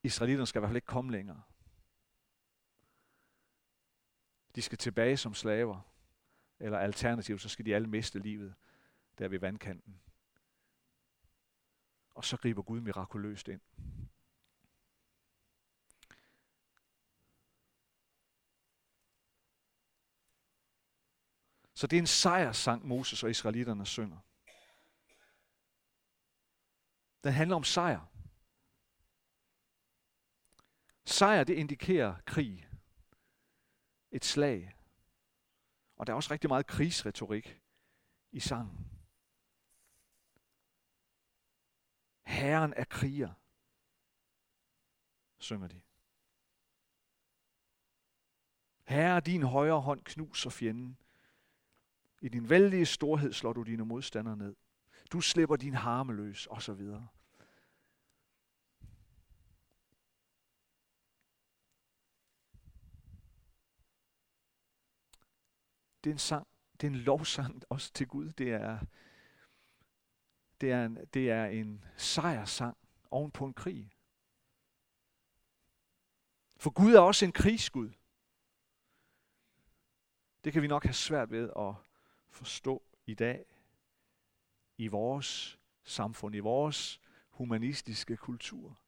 israelitterne 0.03 0.47
skal 0.47 0.59
i 0.59 0.61
hvert 0.61 0.69
fald 0.69 0.77
ikke 0.77 0.85
komme 0.85 1.11
længere. 1.11 1.41
De 4.55 4.61
skal 4.61 4.77
tilbage 4.77 5.17
som 5.17 5.33
slaver. 5.33 5.81
Eller 6.59 6.79
alternativt, 6.79 7.41
så 7.41 7.50
skal 7.50 7.65
de 7.65 7.75
alle 7.75 7.88
miste 7.88 8.19
livet 8.19 8.55
der 9.17 9.27
ved 9.27 9.39
vandkanten. 9.39 10.01
Og 12.09 12.25
så 12.25 12.38
griber 12.38 12.61
Gud 12.61 12.79
mirakuløst 12.79 13.47
ind. 13.47 13.61
Så 21.73 21.88
det 21.88 21.97
er 21.97 22.01
en 22.01 22.07
sejrssang, 22.07 22.88
Moses 22.88 23.23
og 23.23 23.29
israelitterne 23.29 23.85
synger. 23.85 24.19
Den 27.23 27.33
handler 27.33 27.55
om 27.55 27.63
sejr. 27.63 28.11
Sejr, 31.05 31.43
det 31.43 31.53
indikerer 31.53 32.15
krig. 32.25 32.67
Et 34.12 34.25
slag. 34.25 34.75
Og 35.96 36.08
der 36.08 36.13
er 36.13 36.15
også 36.15 36.31
rigtig 36.34 36.48
meget 36.48 36.67
krigsretorik 36.67 37.62
i 38.31 38.39
sangen. 38.39 38.88
Herren 42.25 42.74
er 42.77 42.84
kriger, 42.84 43.34
synger 45.39 45.67
de. 45.67 45.81
Herre, 48.84 49.20
din 49.20 49.43
højre 49.43 49.81
hånd 49.81 50.01
knuser 50.03 50.50
fjenden. 50.50 50.98
I 52.22 52.29
din 52.29 52.50
vældige 52.50 52.86
storhed 52.86 53.34
slår 53.34 53.53
du 53.53 53.63
dine 53.63 53.86
modstandere 53.86 54.38
ned. 54.38 54.55
Du 55.12 55.22
slipper 55.22 55.55
din 55.55 55.74
harme 55.74 56.13
løs, 56.13 56.48
og 56.48 56.62
så 56.62 56.74
videre. 56.74 57.08
Det 66.03 66.10
er 66.10 66.13
en 66.13 66.20
sang, 66.20 66.48
det 66.81 66.88
er 66.88 66.91
en 66.91 66.98
lovsang 66.98 67.63
også 67.70 67.93
til 67.93 68.08
Gud. 68.08 68.31
Det 68.31 68.51
er, 68.51 68.79
det 70.62 70.72
er, 70.72 70.86
en, 70.86 70.98
det 71.13 71.31
er 71.31 71.46
en 71.46 71.84
sejrsang 71.98 72.77
oven 73.12 73.31
på 73.31 73.46
en 73.46 73.53
krig. 73.53 73.91
For 76.58 76.70
Gud 76.70 76.93
er 76.93 77.00
også 77.00 77.25
en 77.25 77.31
krigsgud. 77.31 77.89
Det 80.43 80.53
kan 80.53 80.62
vi 80.62 80.67
nok 80.67 80.84
have 80.84 80.93
svært 80.93 81.31
ved 81.31 81.50
at 81.58 81.74
forstå 82.29 82.84
i 83.05 83.13
dag 83.13 83.46
i 84.77 84.88
vores 84.88 85.60
samfund, 85.84 86.36
i 86.36 86.39
vores 86.39 87.01
humanistiske 87.29 88.17
kultur. 88.17 88.80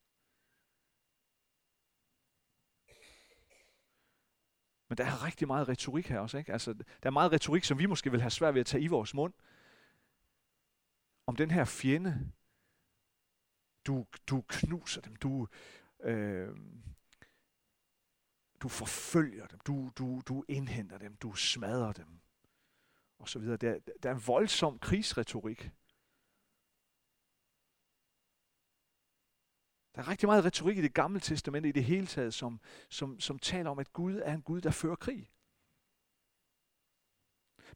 Men 4.93 4.97
der 4.97 5.05
er 5.05 5.23
rigtig 5.23 5.47
meget 5.47 5.69
retorik 5.69 6.07
her 6.07 6.19
også. 6.19 6.37
Ikke? 6.37 6.53
Altså, 6.53 6.73
der 6.73 6.83
er 7.03 7.09
meget 7.09 7.31
retorik, 7.31 7.63
som 7.63 7.79
vi 7.79 7.85
måske 7.85 8.11
vil 8.11 8.21
have 8.21 8.29
svært 8.29 8.53
ved 8.53 8.61
at 8.61 8.65
tage 8.65 8.83
i 8.83 8.87
vores 8.87 9.13
mund. 9.13 9.33
Om 11.25 11.35
den 11.35 11.51
her 11.51 11.65
fjende. 11.65 12.31
Du, 13.87 14.05
du 14.27 14.43
knuser 14.47 15.01
dem. 15.01 15.15
Du, 15.15 15.47
øh, 16.03 16.57
du 18.59 18.67
forfølger 18.67 19.47
dem. 19.47 19.59
Du, 19.59 19.91
du, 19.97 20.21
du 20.25 20.43
indhenter 20.47 20.97
dem. 20.97 21.15
Du 21.15 21.33
smadrer 21.33 21.91
dem 21.91 22.19
og 23.19 23.29
så 23.29 23.39
videre. 23.39 23.57
Der, 23.57 23.79
der 24.03 24.09
er 24.09 24.15
en 24.15 24.27
voldsom 24.27 24.79
krigsretorik. 24.79 25.71
Der 29.95 30.01
er 30.01 30.07
rigtig 30.07 30.27
meget 30.27 30.45
retorik 30.45 30.77
i 30.77 30.81
det 30.81 30.93
gamle 30.93 31.19
testamente 31.19 31.69
i 31.69 31.71
det 31.71 31.83
hele 31.83 32.07
taget, 32.07 32.33
som, 32.33 32.59
som, 32.89 33.19
som 33.19 33.39
taler 33.39 33.69
om, 33.69 33.79
at 33.79 33.93
Gud 33.93 34.15
er 34.15 34.33
en 34.33 34.41
Gud, 34.41 34.61
der 34.61 34.71
fører 34.71 34.95
krig. 34.95 35.31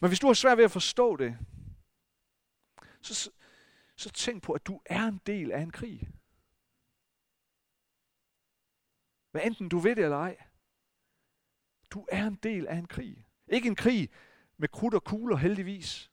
Men 0.01 0.09
hvis 0.09 0.19
du 0.19 0.27
har 0.27 0.33
svært 0.33 0.57
ved 0.57 0.65
at 0.65 0.71
forstå 0.71 1.15
det, 1.15 1.37
så, 3.01 3.31
så 3.95 4.09
tænk 4.09 4.43
på, 4.43 4.53
at 4.53 4.67
du 4.67 4.81
er 4.85 5.03
en 5.03 5.21
del 5.25 5.51
af 5.51 5.61
en 5.61 5.71
krig. 5.71 6.09
Hvad 9.31 9.41
enten 9.45 9.69
du 9.69 9.79
ved 9.79 9.95
det 9.95 10.03
eller 10.03 10.17
ej. 10.17 10.37
Du 11.89 12.07
er 12.11 12.27
en 12.27 12.35
del 12.35 12.67
af 12.67 12.75
en 12.75 12.87
krig. 12.87 13.27
Ikke 13.47 13.67
en 13.67 13.75
krig, 13.75 14.09
med 14.57 14.69
krudt 14.69 14.93
og 14.93 15.03
kugler 15.03 15.35
heldigvis. 15.35 16.11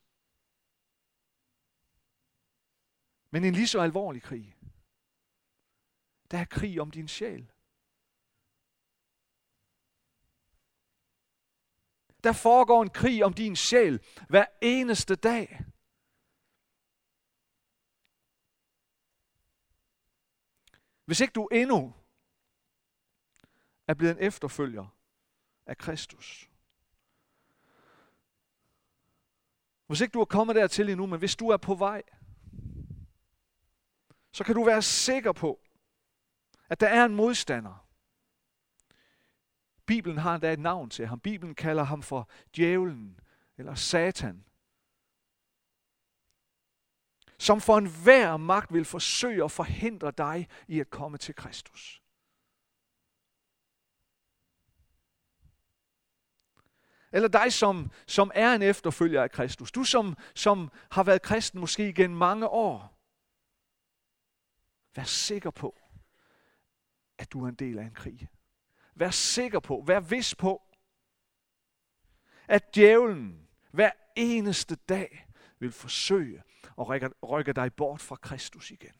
Men 3.30 3.44
en 3.44 3.54
lige 3.54 3.66
så 3.66 3.80
alvorlig 3.80 4.22
krig. 4.22 4.56
Der 6.34 6.40
er 6.40 6.44
krig 6.44 6.80
om 6.80 6.90
din 6.90 7.08
sjæl. 7.08 7.52
Der 12.24 12.32
foregår 12.32 12.82
en 12.82 12.90
krig 12.90 13.24
om 13.24 13.34
din 13.34 13.56
sjæl 13.56 14.04
hver 14.28 14.46
eneste 14.62 15.14
dag. 15.14 15.60
Hvis 21.04 21.20
ikke 21.20 21.32
du 21.32 21.46
endnu 21.46 21.94
er 23.86 23.94
blevet 23.94 24.12
en 24.12 24.22
efterfølger 24.26 24.86
af 25.66 25.78
Kristus. 25.78 26.50
Hvis 29.86 30.00
ikke 30.00 30.12
du 30.12 30.20
er 30.20 30.24
kommet 30.24 30.56
dertil 30.56 30.88
endnu, 30.88 31.06
men 31.06 31.18
hvis 31.18 31.36
du 31.36 31.48
er 31.48 31.56
på 31.56 31.74
vej, 31.74 32.02
så 34.32 34.44
kan 34.44 34.54
du 34.54 34.64
være 34.64 34.82
sikker 34.82 35.32
på, 35.32 35.63
at 36.74 36.80
der 36.80 36.88
er 36.88 37.04
en 37.04 37.14
modstander. 37.14 37.86
Bibelen 39.86 40.18
har 40.18 40.34
endda 40.34 40.52
et 40.52 40.58
navn 40.58 40.90
til 40.90 41.06
ham. 41.06 41.20
Bibelen 41.20 41.54
kalder 41.54 41.82
ham 41.82 42.02
for 42.02 42.28
djævlen 42.56 43.20
eller 43.56 43.74
satan. 43.74 44.44
Som 47.38 47.60
for 47.60 47.78
enhver 47.78 48.36
magt 48.36 48.72
vil 48.72 48.84
forsøge 48.84 49.44
at 49.44 49.50
forhindre 49.50 50.10
dig 50.10 50.48
i 50.68 50.80
at 50.80 50.90
komme 50.90 51.18
til 51.18 51.34
Kristus. 51.34 52.02
Eller 57.12 57.28
dig, 57.28 57.52
som, 57.52 57.90
som 58.06 58.30
er 58.34 58.54
en 58.54 58.62
efterfølger 58.62 59.22
af 59.22 59.30
Kristus. 59.30 59.72
Du, 59.72 59.84
som, 59.84 60.16
som 60.34 60.70
har 60.90 61.02
været 61.02 61.22
kristen 61.22 61.60
måske 61.60 61.88
igen 61.88 62.16
mange 62.16 62.48
år. 62.48 62.98
Vær 64.96 65.04
sikker 65.04 65.50
på, 65.50 65.83
at 67.24 67.32
du 67.32 67.44
er 67.44 67.48
en 67.48 67.54
del 67.54 67.78
af 67.78 67.84
en 67.84 67.94
krig. 67.94 68.28
Vær 68.94 69.10
sikker 69.10 69.60
på, 69.60 69.84
vær 69.86 70.00
vis 70.00 70.34
på, 70.34 70.62
at 72.48 72.74
djævlen 72.74 73.48
hver 73.70 73.90
eneste 74.16 74.74
dag 74.76 75.28
vil 75.58 75.72
forsøge 75.72 76.42
at 76.78 76.88
rykke, 76.88 77.08
rykke 77.22 77.52
dig 77.52 77.74
bort 77.74 78.00
fra 78.00 78.16
Kristus 78.16 78.70
igen. 78.70 78.94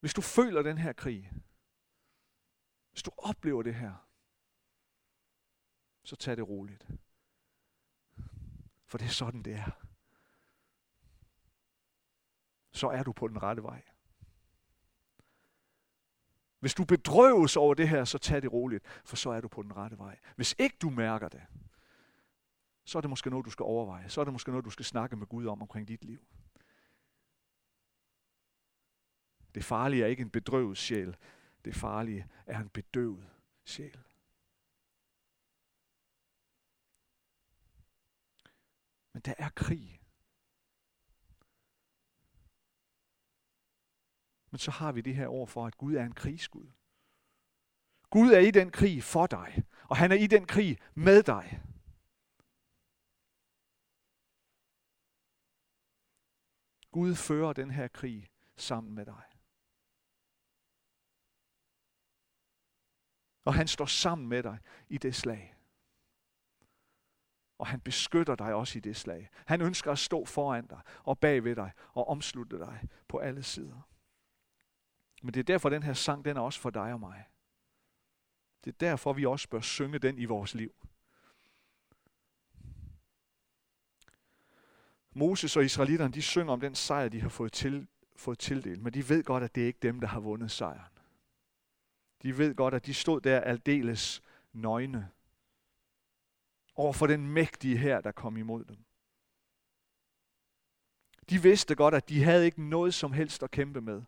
Hvis 0.00 0.14
du 0.14 0.20
føler 0.20 0.62
den 0.62 0.78
her 0.78 0.92
krig, 0.92 1.30
hvis 2.90 3.02
du 3.02 3.10
oplever 3.18 3.62
det 3.62 3.74
her, 3.74 4.11
så 6.04 6.16
tag 6.16 6.36
det 6.36 6.48
roligt. 6.48 6.86
For 8.86 8.98
det 8.98 9.04
er 9.04 9.10
sådan, 9.10 9.42
det 9.42 9.54
er. 9.54 9.70
Så 12.72 12.88
er 12.88 13.02
du 13.02 13.12
på 13.12 13.28
den 13.28 13.42
rette 13.42 13.62
vej. 13.62 13.82
Hvis 16.58 16.74
du 16.74 16.84
bedrøves 16.84 17.56
over 17.56 17.74
det 17.74 17.88
her, 17.88 18.04
så 18.04 18.18
tag 18.18 18.42
det 18.42 18.52
roligt, 18.52 18.84
for 19.04 19.16
så 19.16 19.30
er 19.30 19.40
du 19.40 19.48
på 19.48 19.62
den 19.62 19.76
rette 19.76 19.98
vej. 19.98 20.18
Hvis 20.36 20.54
ikke 20.58 20.76
du 20.82 20.90
mærker 20.90 21.28
det, 21.28 21.42
så 22.84 22.98
er 22.98 23.00
det 23.00 23.10
måske 23.10 23.30
noget, 23.30 23.46
du 23.46 23.50
skal 23.50 23.64
overveje. 23.64 24.08
Så 24.08 24.20
er 24.20 24.24
det 24.24 24.32
måske 24.32 24.50
noget, 24.50 24.64
du 24.64 24.70
skal 24.70 24.84
snakke 24.84 25.16
med 25.16 25.26
Gud 25.26 25.46
om 25.46 25.62
omkring 25.62 25.88
dit 25.88 26.04
liv. 26.04 26.26
Det 29.54 29.64
farlige 29.64 30.02
er 30.02 30.06
ikke 30.06 30.20
en 30.20 30.30
bedrøvet 30.30 30.78
sjæl. 30.78 31.16
Det 31.64 31.74
farlige 31.74 32.26
er 32.46 32.60
en 32.60 32.68
bedøvet 32.68 33.28
sjæl. 33.64 33.98
Men 39.12 39.22
der 39.22 39.34
er 39.38 39.48
krig. 39.48 40.02
Men 44.50 44.58
så 44.58 44.70
har 44.70 44.92
vi 44.92 45.00
det 45.00 45.14
her 45.14 45.28
ord 45.28 45.48
for, 45.48 45.66
at 45.66 45.76
Gud 45.76 45.94
er 45.94 46.04
en 46.04 46.14
krigsgud. 46.14 46.70
Gud 48.10 48.32
er 48.32 48.38
i 48.38 48.50
den 48.50 48.70
krig 48.70 49.02
for 49.02 49.26
dig, 49.26 49.64
og 49.90 49.96
han 49.96 50.12
er 50.12 50.16
i 50.16 50.26
den 50.26 50.46
krig 50.46 50.78
med 50.94 51.22
dig. 51.22 51.62
Gud 56.90 57.14
fører 57.14 57.52
den 57.52 57.70
her 57.70 57.88
krig 57.88 58.30
sammen 58.56 58.94
med 58.94 59.06
dig. 59.06 59.24
Og 63.44 63.54
han 63.54 63.68
står 63.68 63.86
sammen 63.86 64.28
med 64.28 64.42
dig 64.42 64.58
i 64.88 64.98
det 64.98 65.14
slag. 65.14 65.51
Og 67.62 67.68
han 67.68 67.80
beskytter 67.80 68.34
dig 68.34 68.54
også 68.54 68.78
i 68.78 68.80
det 68.80 68.96
slag. 68.96 69.28
Han 69.46 69.60
ønsker 69.60 69.92
at 69.92 69.98
stå 69.98 70.24
foran 70.24 70.66
dig 70.66 70.80
og 71.04 71.18
bag 71.18 71.44
ved 71.44 71.56
dig 71.56 71.72
og 71.92 72.08
omslutte 72.08 72.58
dig 72.58 72.88
på 73.08 73.18
alle 73.18 73.42
sider. 73.42 73.88
Men 75.22 75.34
det 75.34 75.40
er 75.40 75.44
derfor, 75.44 75.68
den 75.68 75.82
her 75.82 75.92
sang, 75.92 76.24
den 76.24 76.36
er 76.36 76.40
også 76.40 76.60
for 76.60 76.70
dig 76.70 76.92
og 76.92 77.00
mig. 77.00 77.24
Det 78.64 78.72
er 78.72 78.76
derfor, 78.80 79.12
vi 79.12 79.26
også 79.26 79.48
bør 79.48 79.60
synge 79.60 79.98
den 79.98 80.18
i 80.18 80.24
vores 80.24 80.54
liv. 80.54 80.74
Moses 85.12 85.56
og 85.56 85.64
israelitterne, 85.64 86.12
de 86.12 86.22
synger 86.22 86.52
om 86.52 86.60
den 86.60 86.74
sejr, 86.74 87.08
de 87.08 87.20
har 87.20 87.28
fået, 87.28 87.52
til, 87.52 87.86
fået 88.16 88.38
tildelt, 88.38 88.82
men 88.82 88.94
de 88.94 89.08
ved 89.08 89.24
godt, 89.24 89.44
at 89.44 89.54
det 89.54 89.62
er 89.62 89.66
ikke 89.66 89.82
dem, 89.82 90.00
der 90.00 90.08
har 90.08 90.20
vundet 90.20 90.50
sejren. 90.50 90.98
De 92.22 92.38
ved 92.38 92.54
godt, 92.54 92.74
at 92.74 92.86
de 92.86 92.94
stod 92.94 93.20
der 93.20 93.40
aldeles 93.40 94.22
nøgne 94.52 95.10
over 96.74 96.92
for 96.92 97.06
den 97.06 97.26
mægtige 97.26 97.76
her, 97.76 98.00
der 98.00 98.12
kom 98.12 98.36
imod 98.36 98.64
dem. 98.64 98.84
De 101.30 101.42
vidste 101.42 101.74
godt, 101.74 101.94
at 101.94 102.08
de 102.08 102.24
havde 102.24 102.44
ikke 102.44 102.62
noget 102.62 102.94
som 102.94 103.12
helst 103.12 103.42
at 103.42 103.50
kæmpe 103.50 103.80
med. 103.80 104.02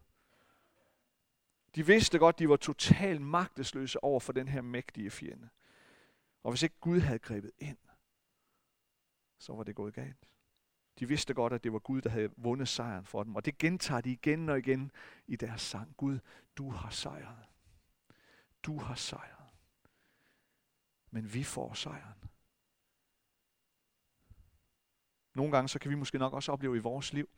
De 1.74 1.86
vidste 1.86 2.18
godt, 2.18 2.34
at 2.34 2.38
de 2.38 2.48
var 2.48 2.56
totalt 2.56 3.22
magtesløse 3.22 4.04
over 4.04 4.20
for 4.20 4.32
den 4.32 4.48
her 4.48 4.60
mægtige 4.60 5.10
fjende. 5.10 5.48
Og 6.42 6.52
hvis 6.52 6.62
ikke 6.62 6.80
Gud 6.80 7.00
havde 7.00 7.18
grebet 7.18 7.52
ind, 7.58 7.78
så 9.38 9.52
var 9.52 9.62
det 9.62 9.74
gået 9.74 9.94
galt. 9.94 10.28
De 10.98 11.08
vidste 11.08 11.34
godt, 11.34 11.52
at 11.52 11.64
det 11.64 11.72
var 11.72 11.78
Gud, 11.78 12.00
der 12.00 12.10
havde 12.10 12.30
vundet 12.36 12.68
sejren 12.68 13.04
for 13.04 13.22
dem. 13.22 13.36
Og 13.36 13.44
det 13.44 13.58
gentager 13.58 14.00
de 14.00 14.12
igen 14.12 14.48
og 14.48 14.58
igen 14.58 14.92
i 15.26 15.36
deres 15.36 15.62
sang. 15.62 15.96
Gud, 15.96 16.18
du 16.56 16.70
har 16.70 16.90
sejret. 16.90 17.46
Du 18.62 18.78
har 18.78 18.94
sejret. 18.94 19.50
Men 21.10 21.34
vi 21.34 21.44
får 21.44 21.74
sejren. 21.74 22.24
Nogle 25.34 25.52
gange 25.52 25.68
så 25.68 25.78
kan 25.78 25.90
vi 25.90 25.94
måske 25.94 26.18
nok 26.18 26.32
også 26.32 26.52
opleve 26.52 26.76
i 26.76 26.80
vores 26.80 27.12
liv, 27.12 27.28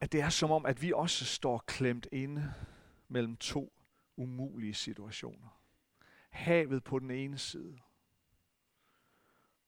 at 0.00 0.12
det 0.12 0.20
er 0.20 0.28
som 0.28 0.50
om, 0.50 0.66
at 0.66 0.82
vi 0.82 0.92
også 0.92 1.24
står 1.24 1.58
klemt 1.66 2.08
inde 2.12 2.54
mellem 3.08 3.36
to 3.36 3.72
umulige 4.16 4.74
situationer. 4.74 5.60
Havet 6.30 6.84
på 6.84 6.98
den 6.98 7.10
ene 7.10 7.38
side, 7.38 7.78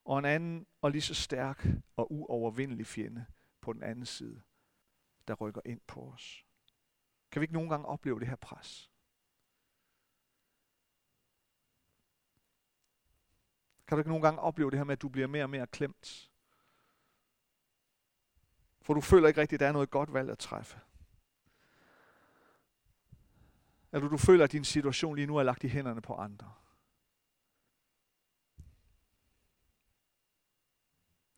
og 0.05 0.19
en 0.19 0.25
anden 0.25 0.67
og 0.81 0.91
lige 0.91 1.03
så 1.03 1.15
stærk 1.15 1.67
og 1.97 2.13
uovervindelig 2.13 2.87
fjende 2.87 3.27
på 3.61 3.73
den 3.73 3.83
anden 3.83 4.07
side, 4.07 4.43
der 5.29 5.35
rykker 5.35 5.61
ind 5.65 5.81
på 5.87 6.13
os. 6.13 6.47
Kan 7.31 7.41
vi 7.41 7.45
ikke 7.45 7.55
nogen 7.55 7.69
gange 7.69 7.87
opleve 7.87 8.21
det 8.21 8.29
her 8.29 8.37
pres? 8.37 8.90
Kan 13.91 13.97
du 13.97 14.01
ikke 14.01 14.11
nogle 14.11 14.23
gange 14.23 14.41
opleve 14.41 14.71
det 14.71 14.79
her 14.79 14.85
med, 14.85 14.93
at 14.93 15.03
du 15.03 15.09
bliver 15.09 15.27
mere 15.27 15.45
og 15.45 15.51
mere 15.51 15.67
klemt? 15.67 16.31
For 18.83 18.95
du 18.95 19.01
føler 19.01 19.29
ikke 19.29 19.41
rigtigt, 19.41 19.57
at 19.57 19.61
der 19.61 19.69
er 19.69 19.73
noget 19.73 19.91
godt 19.91 20.13
valg 20.13 20.31
at 20.31 20.39
træffe. 20.39 20.81
Eller 23.93 24.09
du 24.09 24.17
føler, 24.17 24.45
at 24.45 24.53
din 24.53 24.65
situation 24.65 25.17
lige 25.17 25.27
nu 25.27 25.37
er 25.37 25.43
lagt 25.43 25.65
i 25.65 25.69
hænderne 25.69 26.03
på 26.03 26.15
andre. 26.15 26.53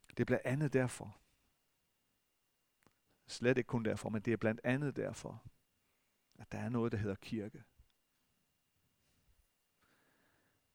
Det 0.09 0.21
er 0.21 0.25
blandt 0.25 0.47
andet 0.47 0.73
derfor. 0.73 1.19
Slet 3.27 3.59
ikke 3.59 3.69
kun 3.69 3.85
derfor, 3.85 4.09
men 4.09 4.23
det 4.23 4.33
er 4.33 4.37
blandt 4.37 4.61
andet 4.65 4.97
derfor, 4.97 5.43
at 6.39 6.53
der 6.53 6.59
er 6.59 6.69
noget, 6.69 6.93
der 6.93 6.99
hedder 6.99 7.17
kirke. 7.17 7.65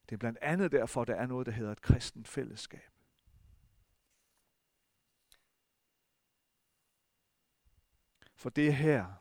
Det 0.10 0.16
er 0.16 0.18
blandt 0.18 0.40
andet 0.42 0.72
derfor, 0.72 1.06
der 1.06 1.16
er 1.16 1.26
noget, 1.26 1.46
der 1.46 1.52
hedder 1.52 1.72
et 1.72 1.82
kristent 1.82 2.28
fællesskab. 2.28 2.92
For 8.36 8.50
det 8.50 8.68
er 8.68 8.72
her, 8.72 9.14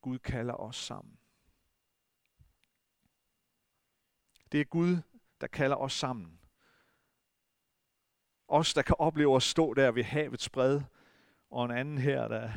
Gud 0.00 0.18
kalder 0.18 0.54
os 0.54 0.76
sammen. 0.76 1.18
Det 4.52 4.60
er 4.60 4.64
Gud, 4.64 5.02
der 5.40 5.46
kalder 5.46 5.76
os 5.76 5.92
sammen. 5.92 6.40
Os, 8.48 8.74
der 8.74 8.82
kan 8.82 8.96
opleve 8.98 9.36
at 9.36 9.42
stå 9.42 9.74
der 9.74 9.90
ved 9.90 10.04
havets 10.04 10.48
bred, 10.48 10.80
og 11.50 11.64
en 11.64 11.70
anden 11.70 11.98
her, 11.98 12.28
der 12.28 12.52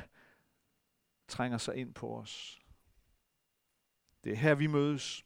trænger 1.28 1.58
sig 1.58 1.76
ind 1.76 1.94
på 1.94 2.18
os. 2.18 2.62
Det 4.24 4.32
er 4.32 4.38
her, 4.38 4.56
vi 4.56 4.68
mødes. 4.68 5.26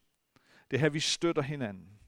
Det 0.73 0.79
er 0.79 0.81
her, 0.81 0.89
vi 0.89 0.99
støtter 0.99 1.41
hinanden. 1.41 1.99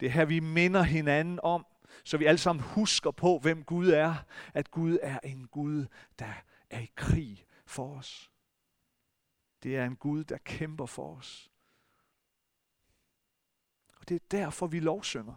Det 0.00 0.06
er 0.06 0.10
her, 0.10 0.24
vi 0.24 0.40
minder 0.40 0.82
hinanden 0.82 1.40
om, 1.42 1.66
så 2.04 2.16
vi 2.16 2.24
alle 2.24 2.38
sammen 2.38 2.64
husker 2.64 3.10
på, 3.10 3.38
hvem 3.38 3.64
Gud 3.64 3.88
er. 3.88 4.14
At 4.54 4.70
Gud 4.70 4.98
er 5.02 5.18
en 5.18 5.48
Gud, 5.48 5.86
der 6.18 6.32
er 6.70 6.80
i 6.80 6.90
krig 6.96 7.46
for 7.66 7.96
os. 7.96 8.30
Det 9.62 9.76
er 9.76 9.84
en 9.84 9.96
Gud, 9.96 10.24
der 10.24 10.38
kæmper 10.38 10.86
for 10.86 11.16
os. 11.16 11.50
Og 13.96 14.08
det 14.08 14.14
er 14.14 14.26
derfor, 14.30 14.66
vi 14.66 14.80
lovsynger. 14.80 15.34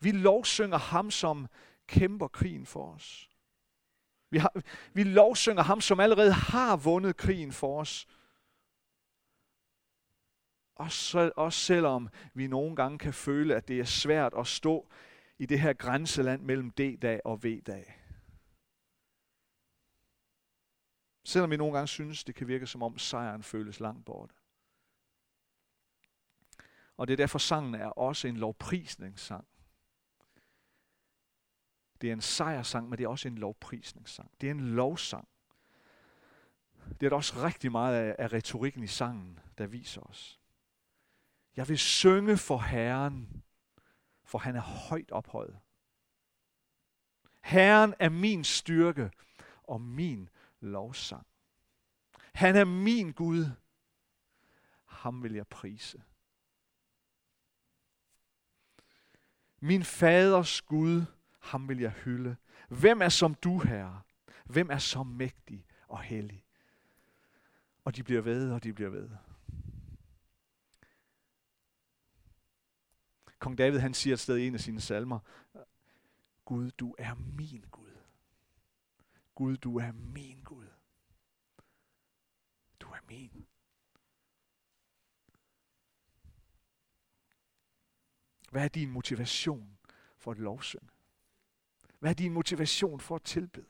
Vi 0.00 0.12
lovsynger 0.12 0.78
ham, 0.78 1.10
som 1.10 1.48
kæmper 1.86 2.28
krigen 2.28 2.66
for 2.66 2.92
os. 2.94 3.30
Vi, 4.30 4.38
har, 4.38 4.62
vi 4.92 5.04
lovsynger 5.04 5.62
ham, 5.62 5.80
som 5.80 6.00
allerede 6.00 6.32
har 6.32 6.76
vundet 6.76 7.16
krigen 7.16 7.52
for 7.52 7.80
os. 7.80 8.06
Også, 10.74 11.32
også 11.36 11.60
selvom 11.60 12.08
vi 12.34 12.46
nogle 12.46 12.76
gange 12.76 12.98
kan 12.98 13.14
føle, 13.14 13.56
at 13.56 13.68
det 13.68 13.80
er 13.80 13.84
svært 13.84 14.34
at 14.38 14.46
stå 14.46 14.88
i 15.38 15.46
det 15.46 15.60
her 15.60 15.72
grænseland 15.72 16.42
mellem 16.42 16.70
D-dag 16.70 17.20
og 17.24 17.44
V-dag. 17.44 17.98
Selvom 21.24 21.50
vi 21.50 21.56
nogle 21.56 21.72
gange 21.72 21.88
synes, 21.88 22.24
det 22.24 22.34
kan 22.34 22.48
virke 22.48 22.66
som 22.66 22.82
om 22.82 22.98
sejren 22.98 23.42
føles 23.42 23.80
langt 23.80 24.04
borte. 24.04 24.34
Og 26.96 27.06
det 27.06 27.12
er 27.12 27.16
derfor 27.16 27.38
sangen 27.38 27.74
er 27.74 27.86
også 27.86 28.28
en 28.28 28.36
lovprisningssang. 28.36 29.46
Det 32.00 32.08
er 32.08 32.12
en 32.12 32.20
sejrsang, 32.20 32.88
men 32.88 32.98
det 32.98 33.04
er 33.04 33.08
også 33.08 33.28
en 33.28 33.38
lovprisningssang. 33.38 34.30
Det 34.40 34.46
er 34.46 34.50
en 34.50 34.60
lovsang. 34.60 35.28
Det 37.00 37.06
er 37.06 37.10
der 37.10 37.16
også 37.16 37.42
rigtig 37.42 37.72
meget 37.72 37.94
af, 37.94 38.16
af 38.18 38.32
retorikken 38.32 38.82
i 38.82 38.86
sangen, 38.86 39.38
der 39.58 39.66
viser 39.66 40.00
os. 40.00 40.41
Jeg 41.56 41.68
vil 41.68 41.78
synge 41.78 42.36
for 42.36 42.58
Herren, 42.58 43.42
for 44.24 44.38
han 44.38 44.56
er 44.56 44.60
højt 44.60 45.10
ophøjet. 45.10 45.58
Herren 47.40 47.94
er 47.98 48.08
min 48.08 48.44
styrke 48.44 49.10
og 49.62 49.80
min 49.80 50.28
lovsang. 50.60 51.26
Han 52.32 52.56
er 52.56 52.64
min 52.64 53.12
Gud. 53.12 53.46
Ham 54.84 55.22
vil 55.22 55.32
jeg 55.32 55.46
prise. 55.46 56.02
Min 59.60 59.84
faders 59.84 60.62
Gud, 60.62 61.04
ham 61.40 61.68
vil 61.68 61.78
jeg 61.78 61.90
hylde. 61.90 62.36
Hvem 62.68 63.02
er 63.02 63.08
som 63.08 63.34
du, 63.34 63.58
Herre? 63.58 64.02
Hvem 64.44 64.70
er 64.70 64.78
så 64.78 65.02
mægtig 65.02 65.66
og 65.88 66.00
hellig? 66.00 66.44
Og 67.84 67.96
de 67.96 68.02
bliver 68.02 68.22
ved, 68.22 68.52
og 68.52 68.64
de 68.64 68.72
bliver 68.72 68.90
ved. 68.90 69.10
Kong 73.42 73.58
David 73.58 73.78
han 73.78 73.94
siger 73.94 74.14
et 74.14 74.20
sted 74.20 74.36
i 74.36 74.46
en 74.46 74.54
af 74.54 74.60
sine 74.60 74.80
salmer, 74.80 75.18
Gud, 76.44 76.70
du 76.70 76.94
er 76.98 77.14
min 77.14 77.64
Gud. 77.70 77.96
Gud, 79.34 79.56
du 79.56 79.78
er 79.78 79.92
min 79.92 80.42
Gud. 80.44 80.66
Du 82.80 82.88
er 82.88 82.98
min. 83.08 83.46
Hvad 88.50 88.64
er 88.64 88.68
din 88.68 88.90
motivation 88.90 89.78
for 90.18 90.30
at 90.30 90.38
lovsynge? 90.38 90.88
Hvad 91.98 92.10
er 92.10 92.14
din 92.14 92.32
motivation 92.32 93.00
for 93.00 93.14
at 93.14 93.22
tilbede? 93.22 93.66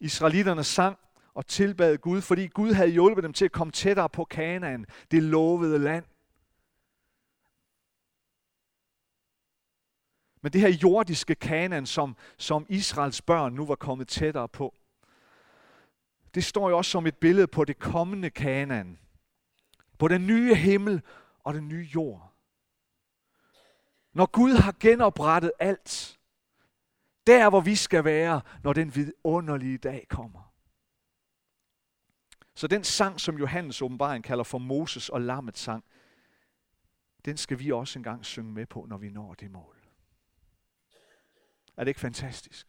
Israelitterne 0.00 0.64
sang 0.64 0.98
og 1.34 1.46
tilbad 1.46 1.98
Gud, 1.98 2.20
fordi 2.20 2.46
Gud 2.46 2.72
havde 2.72 2.90
hjulpet 2.90 3.24
dem 3.24 3.32
til 3.32 3.44
at 3.44 3.52
komme 3.52 3.72
tættere 3.72 4.08
på 4.08 4.24
Kanaan, 4.24 4.86
det 5.10 5.22
lovede 5.22 5.78
land. 5.78 6.04
Men 10.42 10.52
det 10.52 10.60
her 10.60 10.68
jordiske 10.68 11.34
Kanaan, 11.34 11.86
som, 11.86 12.16
som 12.38 12.66
Israels 12.68 13.22
børn 13.22 13.54
nu 13.54 13.66
var 13.66 13.74
kommet 13.74 14.08
tættere 14.08 14.48
på, 14.48 14.74
det 16.34 16.44
står 16.44 16.70
jo 16.70 16.76
også 16.76 16.90
som 16.90 17.06
et 17.06 17.16
billede 17.16 17.46
på 17.46 17.64
det 17.64 17.78
kommende 17.78 18.30
Kanaan. 18.30 18.98
På 19.98 20.08
den 20.08 20.26
nye 20.26 20.54
himmel 20.54 21.02
og 21.44 21.54
den 21.54 21.68
nye 21.68 21.88
jord. 21.94 22.32
Når 24.12 24.26
Gud 24.26 24.52
har 24.52 24.74
genoprettet 24.80 25.52
alt, 25.58 26.18
der 27.26 27.50
hvor 27.50 27.60
vi 27.60 27.76
skal 27.76 28.04
være, 28.04 28.40
når 28.62 28.72
den 28.72 28.94
vidunderlige 28.94 29.78
dag 29.78 30.06
kommer. 30.08 30.52
Så 32.54 32.66
den 32.66 32.84
sang, 32.84 33.20
som 33.20 33.38
Johannes 33.38 33.82
åbenbaring 33.82 34.24
kalder 34.24 34.44
for 34.44 34.58
Moses 34.58 35.08
og 35.08 35.20
Lammets 35.20 35.60
sang, 35.60 35.84
den 37.24 37.36
skal 37.36 37.58
vi 37.58 37.72
også 37.72 37.98
engang 37.98 38.24
synge 38.24 38.52
med 38.52 38.66
på, 38.66 38.86
når 38.88 38.96
vi 38.96 39.08
når 39.08 39.34
det 39.34 39.50
mål. 39.50 39.79
Er 41.80 41.84
det 41.84 41.90
ikke 41.90 42.00
fantastisk? 42.00 42.66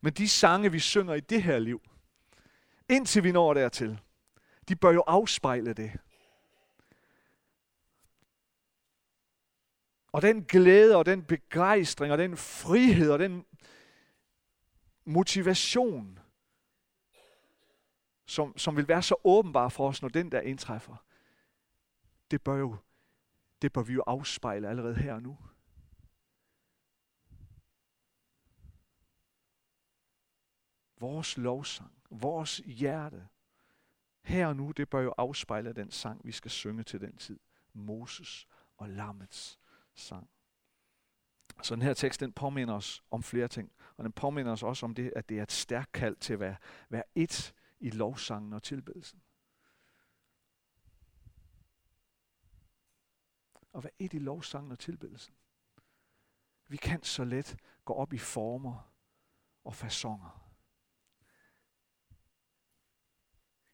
Men 0.00 0.12
de 0.12 0.28
sange, 0.28 0.72
vi 0.72 0.78
synger 0.78 1.14
i 1.14 1.20
det 1.20 1.42
her 1.42 1.58
liv, 1.58 1.82
indtil 2.88 3.24
vi 3.24 3.32
når 3.32 3.54
dertil, 3.54 4.00
de 4.68 4.76
bør 4.76 4.90
jo 4.90 5.04
afspejle 5.06 5.72
det. 5.72 5.92
Og 10.12 10.22
den 10.22 10.44
glæde 10.44 10.96
og 10.96 11.06
den 11.06 11.24
begejstring 11.24 12.12
og 12.12 12.18
den 12.18 12.36
frihed 12.36 13.10
og 13.10 13.18
den 13.18 13.46
motivation, 15.04 16.18
som, 18.26 18.58
som 18.58 18.76
vil 18.76 18.88
være 18.88 19.02
så 19.02 19.14
åbenbar 19.24 19.68
for 19.68 19.88
os, 19.88 20.02
når 20.02 20.08
den 20.08 20.32
der 20.32 20.40
indtræffer, 20.40 20.96
det 22.30 22.42
bør, 22.42 22.56
jo, 22.56 22.76
det 23.62 23.72
bør 23.72 23.82
vi 23.82 23.92
jo 23.92 24.04
afspejle 24.06 24.68
allerede 24.68 24.94
her 24.94 25.14
og 25.14 25.22
nu. 25.22 25.38
Vores 31.00 31.36
lovsang, 31.36 32.02
vores 32.10 32.56
hjerte, 32.56 33.28
her 34.22 34.46
og 34.46 34.56
nu, 34.56 34.70
det 34.70 34.90
bør 34.90 35.00
jo 35.00 35.14
afspejle 35.18 35.72
den 35.72 35.90
sang, 35.90 36.20
vi 36.24 36.32
skal 36.32 36.50
synge 36.50 36.82
til 36.82 37.00
den 37.00 37.16
tid. 37.16 37.38
Moses 37.72 38.46
og 38.76 38.88
lammets 38.88 39.60
sang. 39.94 40.30
Så 41.62 41.74
den 41.74 41.82
her 41.82 41.94
tekst, 41.94 42.20
den 42.20 42.32
påminder 42.32 42.74
os 42.74 43.02
om 43.10 43.22
flere 43.22 43.48
ting. 43.48 43.72
Og 43.96 44.04
den 44.04 44.12
påminder 44.12 44.52
os 44.52 44.62
også 44.62 44.86
om 44.86 44.94
det, 44.94 45.12
at 45.16 45.28
det 45.28 45.38
er 45.38 45.42
et 45.42 45.52
stærkt 45.52 45.92
kald 45.92 46.16
til 46.16 46.32
at 46.32 46.40
være, 46.40 46.56
være 46.88 47.02
et 47.14 47.54
i 47.80 47.90
lovsangen 47.90 48.52
og 48.52 48.62
tilbedelsen. 48.62 49.22
At 53.76 53.84
være 53.84 53.92
et 53.98 54.12
i 54.12 54.18
lovsangen 54.18 54.72
og 54.72 54.78
tilbedelsen. 54.78 55.34
Vi 56.68 56.76
kan 56.76 57.02
så 57.02 57.24
let 57.24 57.56
gå 57.84 57.92
op 57.92 58.12
i 58.12 58.18
former 58.18 58.92
og 59.64 59.74
fasonger. 59.74 60.42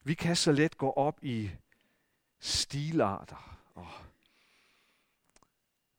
Vi 0.04 0.14
kan 0.14 0.36
så 0.36 0.52
let 0.52 0.78
gå 0.78 0.90
op 0.90 1.24
i 1.24 1.50
stilarter 2.38 3.58
og 3.74 3.88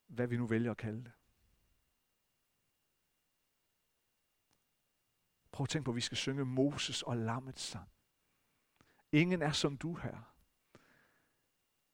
hvad 0.07 0.27
vi 0.27 0.37
nu 0.37 0.45
vælger 0.45 0.71
at 0.71 0.77
kalde 0.77 1.03
det. 1.03 1.11
Prøv 5.51 5.63
at 5.63 5.69
tænke 5.69 5.85
på, 5.85 5.91
at 5.91 5.95
vi 5.95 6.01
skal 6.01 6.17
synge 6.17 6.45
Moses 6.45 7.01
og 7.01 7.17
Lammets 7.17 7.61
sang. 7.61 7.89
Ingen 9.11 9.41
er 9.41 9.51
som 9.51 9.77
du, 9.77 9.93
her. 9.93 10.33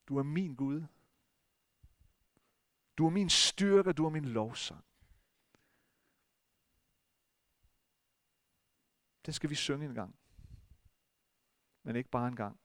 Du 0.08 0.18
er 0.18 0.24
min 0.24 0.56
Gud. 0.56 0.84
Du 3.00 3.06
er 3.06 3.10
min 3.10 3.30
styrke, 3.30 3.94
du 3.94 4.06
er 4.06 4.10
min 4.10 4.26
lovsang. 4.26 4.84
Den 9.26 9.34
skal 9.34 9.50
vi 9.50 9.56
synge 9.56 9.86
en 9.86 9.96
gang 9.96 10.20
men 11.90 11.96
ikke 11.96 12.10
bare 12.10 12.28
en 12.28 12.36
gang. 12.36 12.60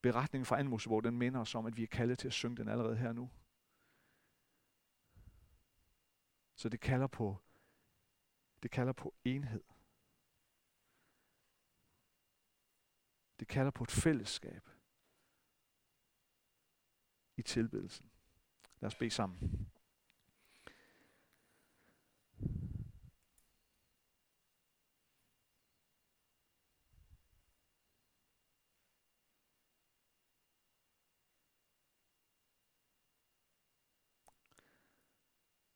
Beretningen 0.00 0.46
fra 0.46 0.58
anden 0.58 0.70
Mosebog, 0.70 1.04
den 1.04 1.18
minder 1.18 1.40
os 1.40 1.54
om, 1.54 1.66
at 1.66 1.76
vi 1.76 1.82
er 1.82 1.86
kaldet 1.86 2.18
til 2.18 2.26
at 2.26 2.32
synge 2.32 2.56
den 2.56 2.68
allerede 2.68 2.96
her 2.96 3.12
nu. 3.12 3.30
Så 6.54 6.68
det 6.68 6.80
kalder 6.80 7.06
på, 7.06 7.36
det 8.62 8.70
kalder 8.70 8.92
på 8.92 9.14
enhed. 9.24 9.64
Det 13.40 13.48
kalder 13.48 13.70
på 13.70 13.84
et 13.84 13.90
fællesskab 13.90 14.68
i 17.38 17.42
tilbedelsen. 17.42 18.10
Lad 18.80 18.86
os 18.86 18.94
bede 18.94 19.10
sammen. 19.10 19.68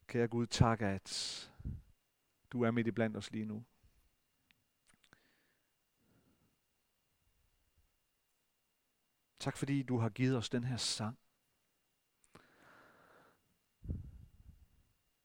Kære 0.06 0.28
Gud, 0.28 0.46
tak, 0.46 0.82
at 0.82 1.50
du 2.52 2.62
er 2.62 2.70
midt 2.70 2.86
i 2.86 2.90
blandt 2.90 3.16
os 3.16 3.30
lige 3.30 3.44
nu. 3.44 3.64
Tak 9.38 9.56
fordi 9.56 9.82
du 9.82 9.98
har 9.98 10.08
givet 10.08 10.36
os 10.36 10.48
den 10.48 10.64
her 10.64 10.76
sang. 10.76 11.21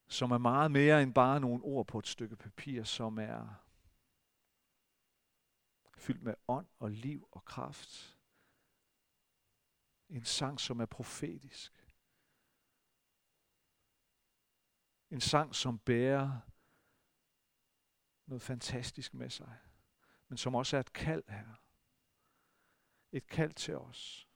Som 0.07 0.31
er 0.31 0.37
meget 0.37 0.71
mere 0.71 1.03
end 1.03 1.13
bare 1.13 1.39
nogle 1.39 1.63
ord 1.63 1.87
på 1.87 1.99
et 1.99 2.07
stykke 2.07 2.35
papir, 2.35 2.83
som 2.83 3.19
er 3.19 3.67
fyldt 5.97 6.23
med 6.23 6.33
ånd 6.47 6.67
og 6.79 6.91
liv 6.91 7.27
og 7.31 7.45
kraft. 7.45 8.17
En 10.09 10.23
sang, 10.23 10.59
som 10.59 10.79
er 10.79 10.85
profetisk. 10.85 11.87
En 15.09 15.21
sang, 15.21 15.55
som 15.55 15.79
bærer 15.79 16.39
noget 18.25 18.41
fantastisk 18.41 19.13
med 19.13 19.29
sig, 19.29 19.57
men 20.27 20.37
som 20.37 20.55
også 20.55 20.75
er 20.77 20.81
et 20.81 20.93
kald 20.93 21.23
her. 21.27 21.55
Et 23.11 23.27
kald 23.27 23.53
til 23.53 23.77
os. 23.77 24.26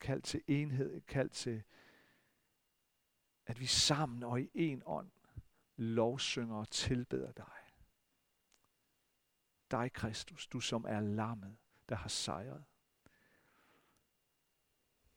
kald 0.00 0.22
til 0.22 0.42
enhed, 0.46 0.90
kaldt 0.90 1.06
kald 1.06 1.30
til, 1.30 1.62
at 3.46 3.60
vi 3.60 3.66
sammen 3.66 4.22
og 4.22 4.40
i 4.40 4.50
en 4.54 4.82
ånd 4.86 5.10
lovsynger 5.76 6.56
og 6.56 6.70
tilbeder 6.70 7.32
dig. 7.32 7.52
Dig, 9.70 9.92
Kristus, 9.92 10.46
du 10.46 10.60
som 10.60 10.84
er 10.88 11.00
lammet, 11.00 11.56
der 11.88 11.94
har 11.94 12.08
sejret. 12.08 12.64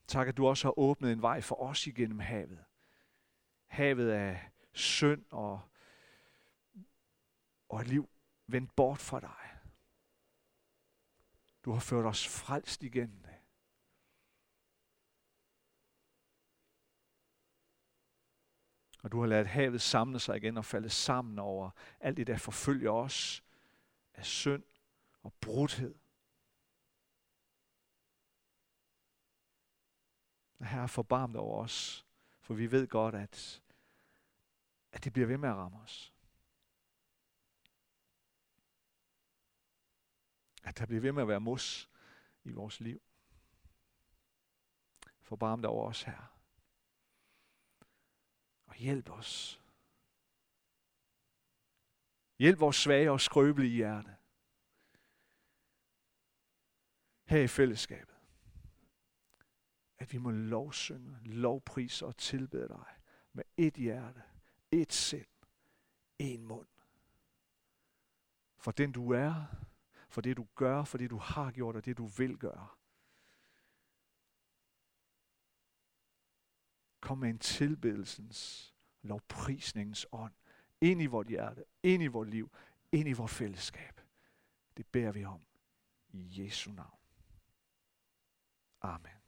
Tak, 0.08 0.28
at 0.28 0.38
du 0.38 0.48
også 0.48 0.68
har 0.68 0.80
åbnet 0.80 1.12
en 1.12 1.22
vej 1.22 1.42
for 1.42 1.56
os 1.56 1.88
igennem 1.88 2.20
havet. 2.20 2.66
Havet 3.68 4.10
af 4.10 4.52
synd 4.74 5.26
og, 5.32 5.62
og 7.70 7.82
et 7.82 7.88
liv 7.88 8.10
vendt 8.48 8.76
bort 8.76 9.00
fra 9.00 9.20
dig. 9.20 9.60
Du 11.66 11.72
har 11.72 11.80
ført 11.80 12.06
os 12.06 12.28
frelst 12.28 12.84
igennem 12.84 13.22
det. 13.22 13.32
Og 19.02 19.12
du 19.12 19.20
har 19.20 19.28
ladet 19.28 19.48
havet 19.48 19.82
samle 19.82 20.20
sig 20.20 20.38
igen 20.38 20.58
og 20.58 20.66
falde 20.66 20.90
sammen 20.90 21.40
over 21.40 21.72
alt 22.00 22.18
det, 22.18 22.28
der 22.28 22.38
forfølger 22.38 22.92
os 22.92 23.44
af 24.14 24.26
synd 24.26 24.64
og 25.22 25.34
brudhed. 25.34 25.96
Herre, 30.62 30.88
forbarm 30.88 31.32
dig 31.32 31.42
over 31.42 31.64
os, 31.64 32.06
for 32.40 32.54
vi 32.54 32.72
ved 32.72 32.88
godt, 32.88 33.16
at, 33.16 33.62
at 34.92 35.04
det 35.04 35.14
bliver 35.14 35.28
ved 35.28 35.38
med 35.38 35.50
at 35.50 35.56
ramme 35.56 35.80
os. 35.80 36.14
At 40.64 40.78
der 40.78 40.86
bliver 40.86 41.02
ved 41.02 41.12
med 41.12 41.22
at 41.22 41.28
være 41.28 41.42
mos 41.42 41.90
i 42.44 42.52
vores 42.52 42.80
liv. 42.80 43.02
Forbarm 45.22 45.62
dig 45.62 45.70
over 45.70 45.90
os, 45.90 46.04
Herre. 46.04 46.31
Hjælp 48.82 49.10
os. 49.10 49.62
Hjælp 52.40 52.60
vores 52.60 52.76
svage 52.76 53.12
og 53.12 53.22
skrøbelige 53.22 53.76
hjerte. 53.76 54.16
Her 57.26 57.42
i 57.42 57.48
fællesskabet. 57.48 58.16
At 59.98 60.14
vi 60.14 60.18
må 60.18 60.32
lovsynge, 60.32 61.20
lovprise 61.24 62.06
og 62.06 62.18
tilbede 62.18 62.68
dig 62.68 62.86
med 63.34 63.44
et 63.58 63.74
hjerte, 63.74 64.24
et 64.72 64.94
sind, 64.94 65.26
en 66.20 66.46
mund. 66.46 66.68
For 68.58 68.72
den 68.72 68.92
du 68.92 69.12
er, 69.12 69.46
for 70.10 70.22
det 70.22 70.38
du 70.38 70.48
gør, 70.56 70.84
for 70.84 70.98
det 70.98 71.10
du 71.10 71.18
har 71.18 71.52
gjort 71.52 71.76
og 71.76 71.86
det 71.86 71.98
du 71.98 72.06
vil 72.06 72.38
gøre. 72.38 72.68
Kom 77.02 77.18
med 77.18 77.30
en 77.30 77.40
tilbedelsens, 77.40 78.71
lovprisningens 79.02 80.08
ånd 80.12 80.34
ind 80.82 81.02
i 81.02 81.06
vort 81.06 81.28
hjerte, 81.28 81.64
ind 81.84 82.04
i 82.04 82.08
vort 82.08 82.30
liv, 82.30 82.52
ind 82.92 83.10
i 83.10 83.14
vort 83.14 83.30
fællesskab. 83.30 84.02
Det 84.78 84.88
beder 84.88 85.12
vi 85.12 85.26
om 85.26 85.42
i 86.10 86.44
Jesu 86.44 86.72
navn. 86.72 87.00
Amen. 88.82 89.21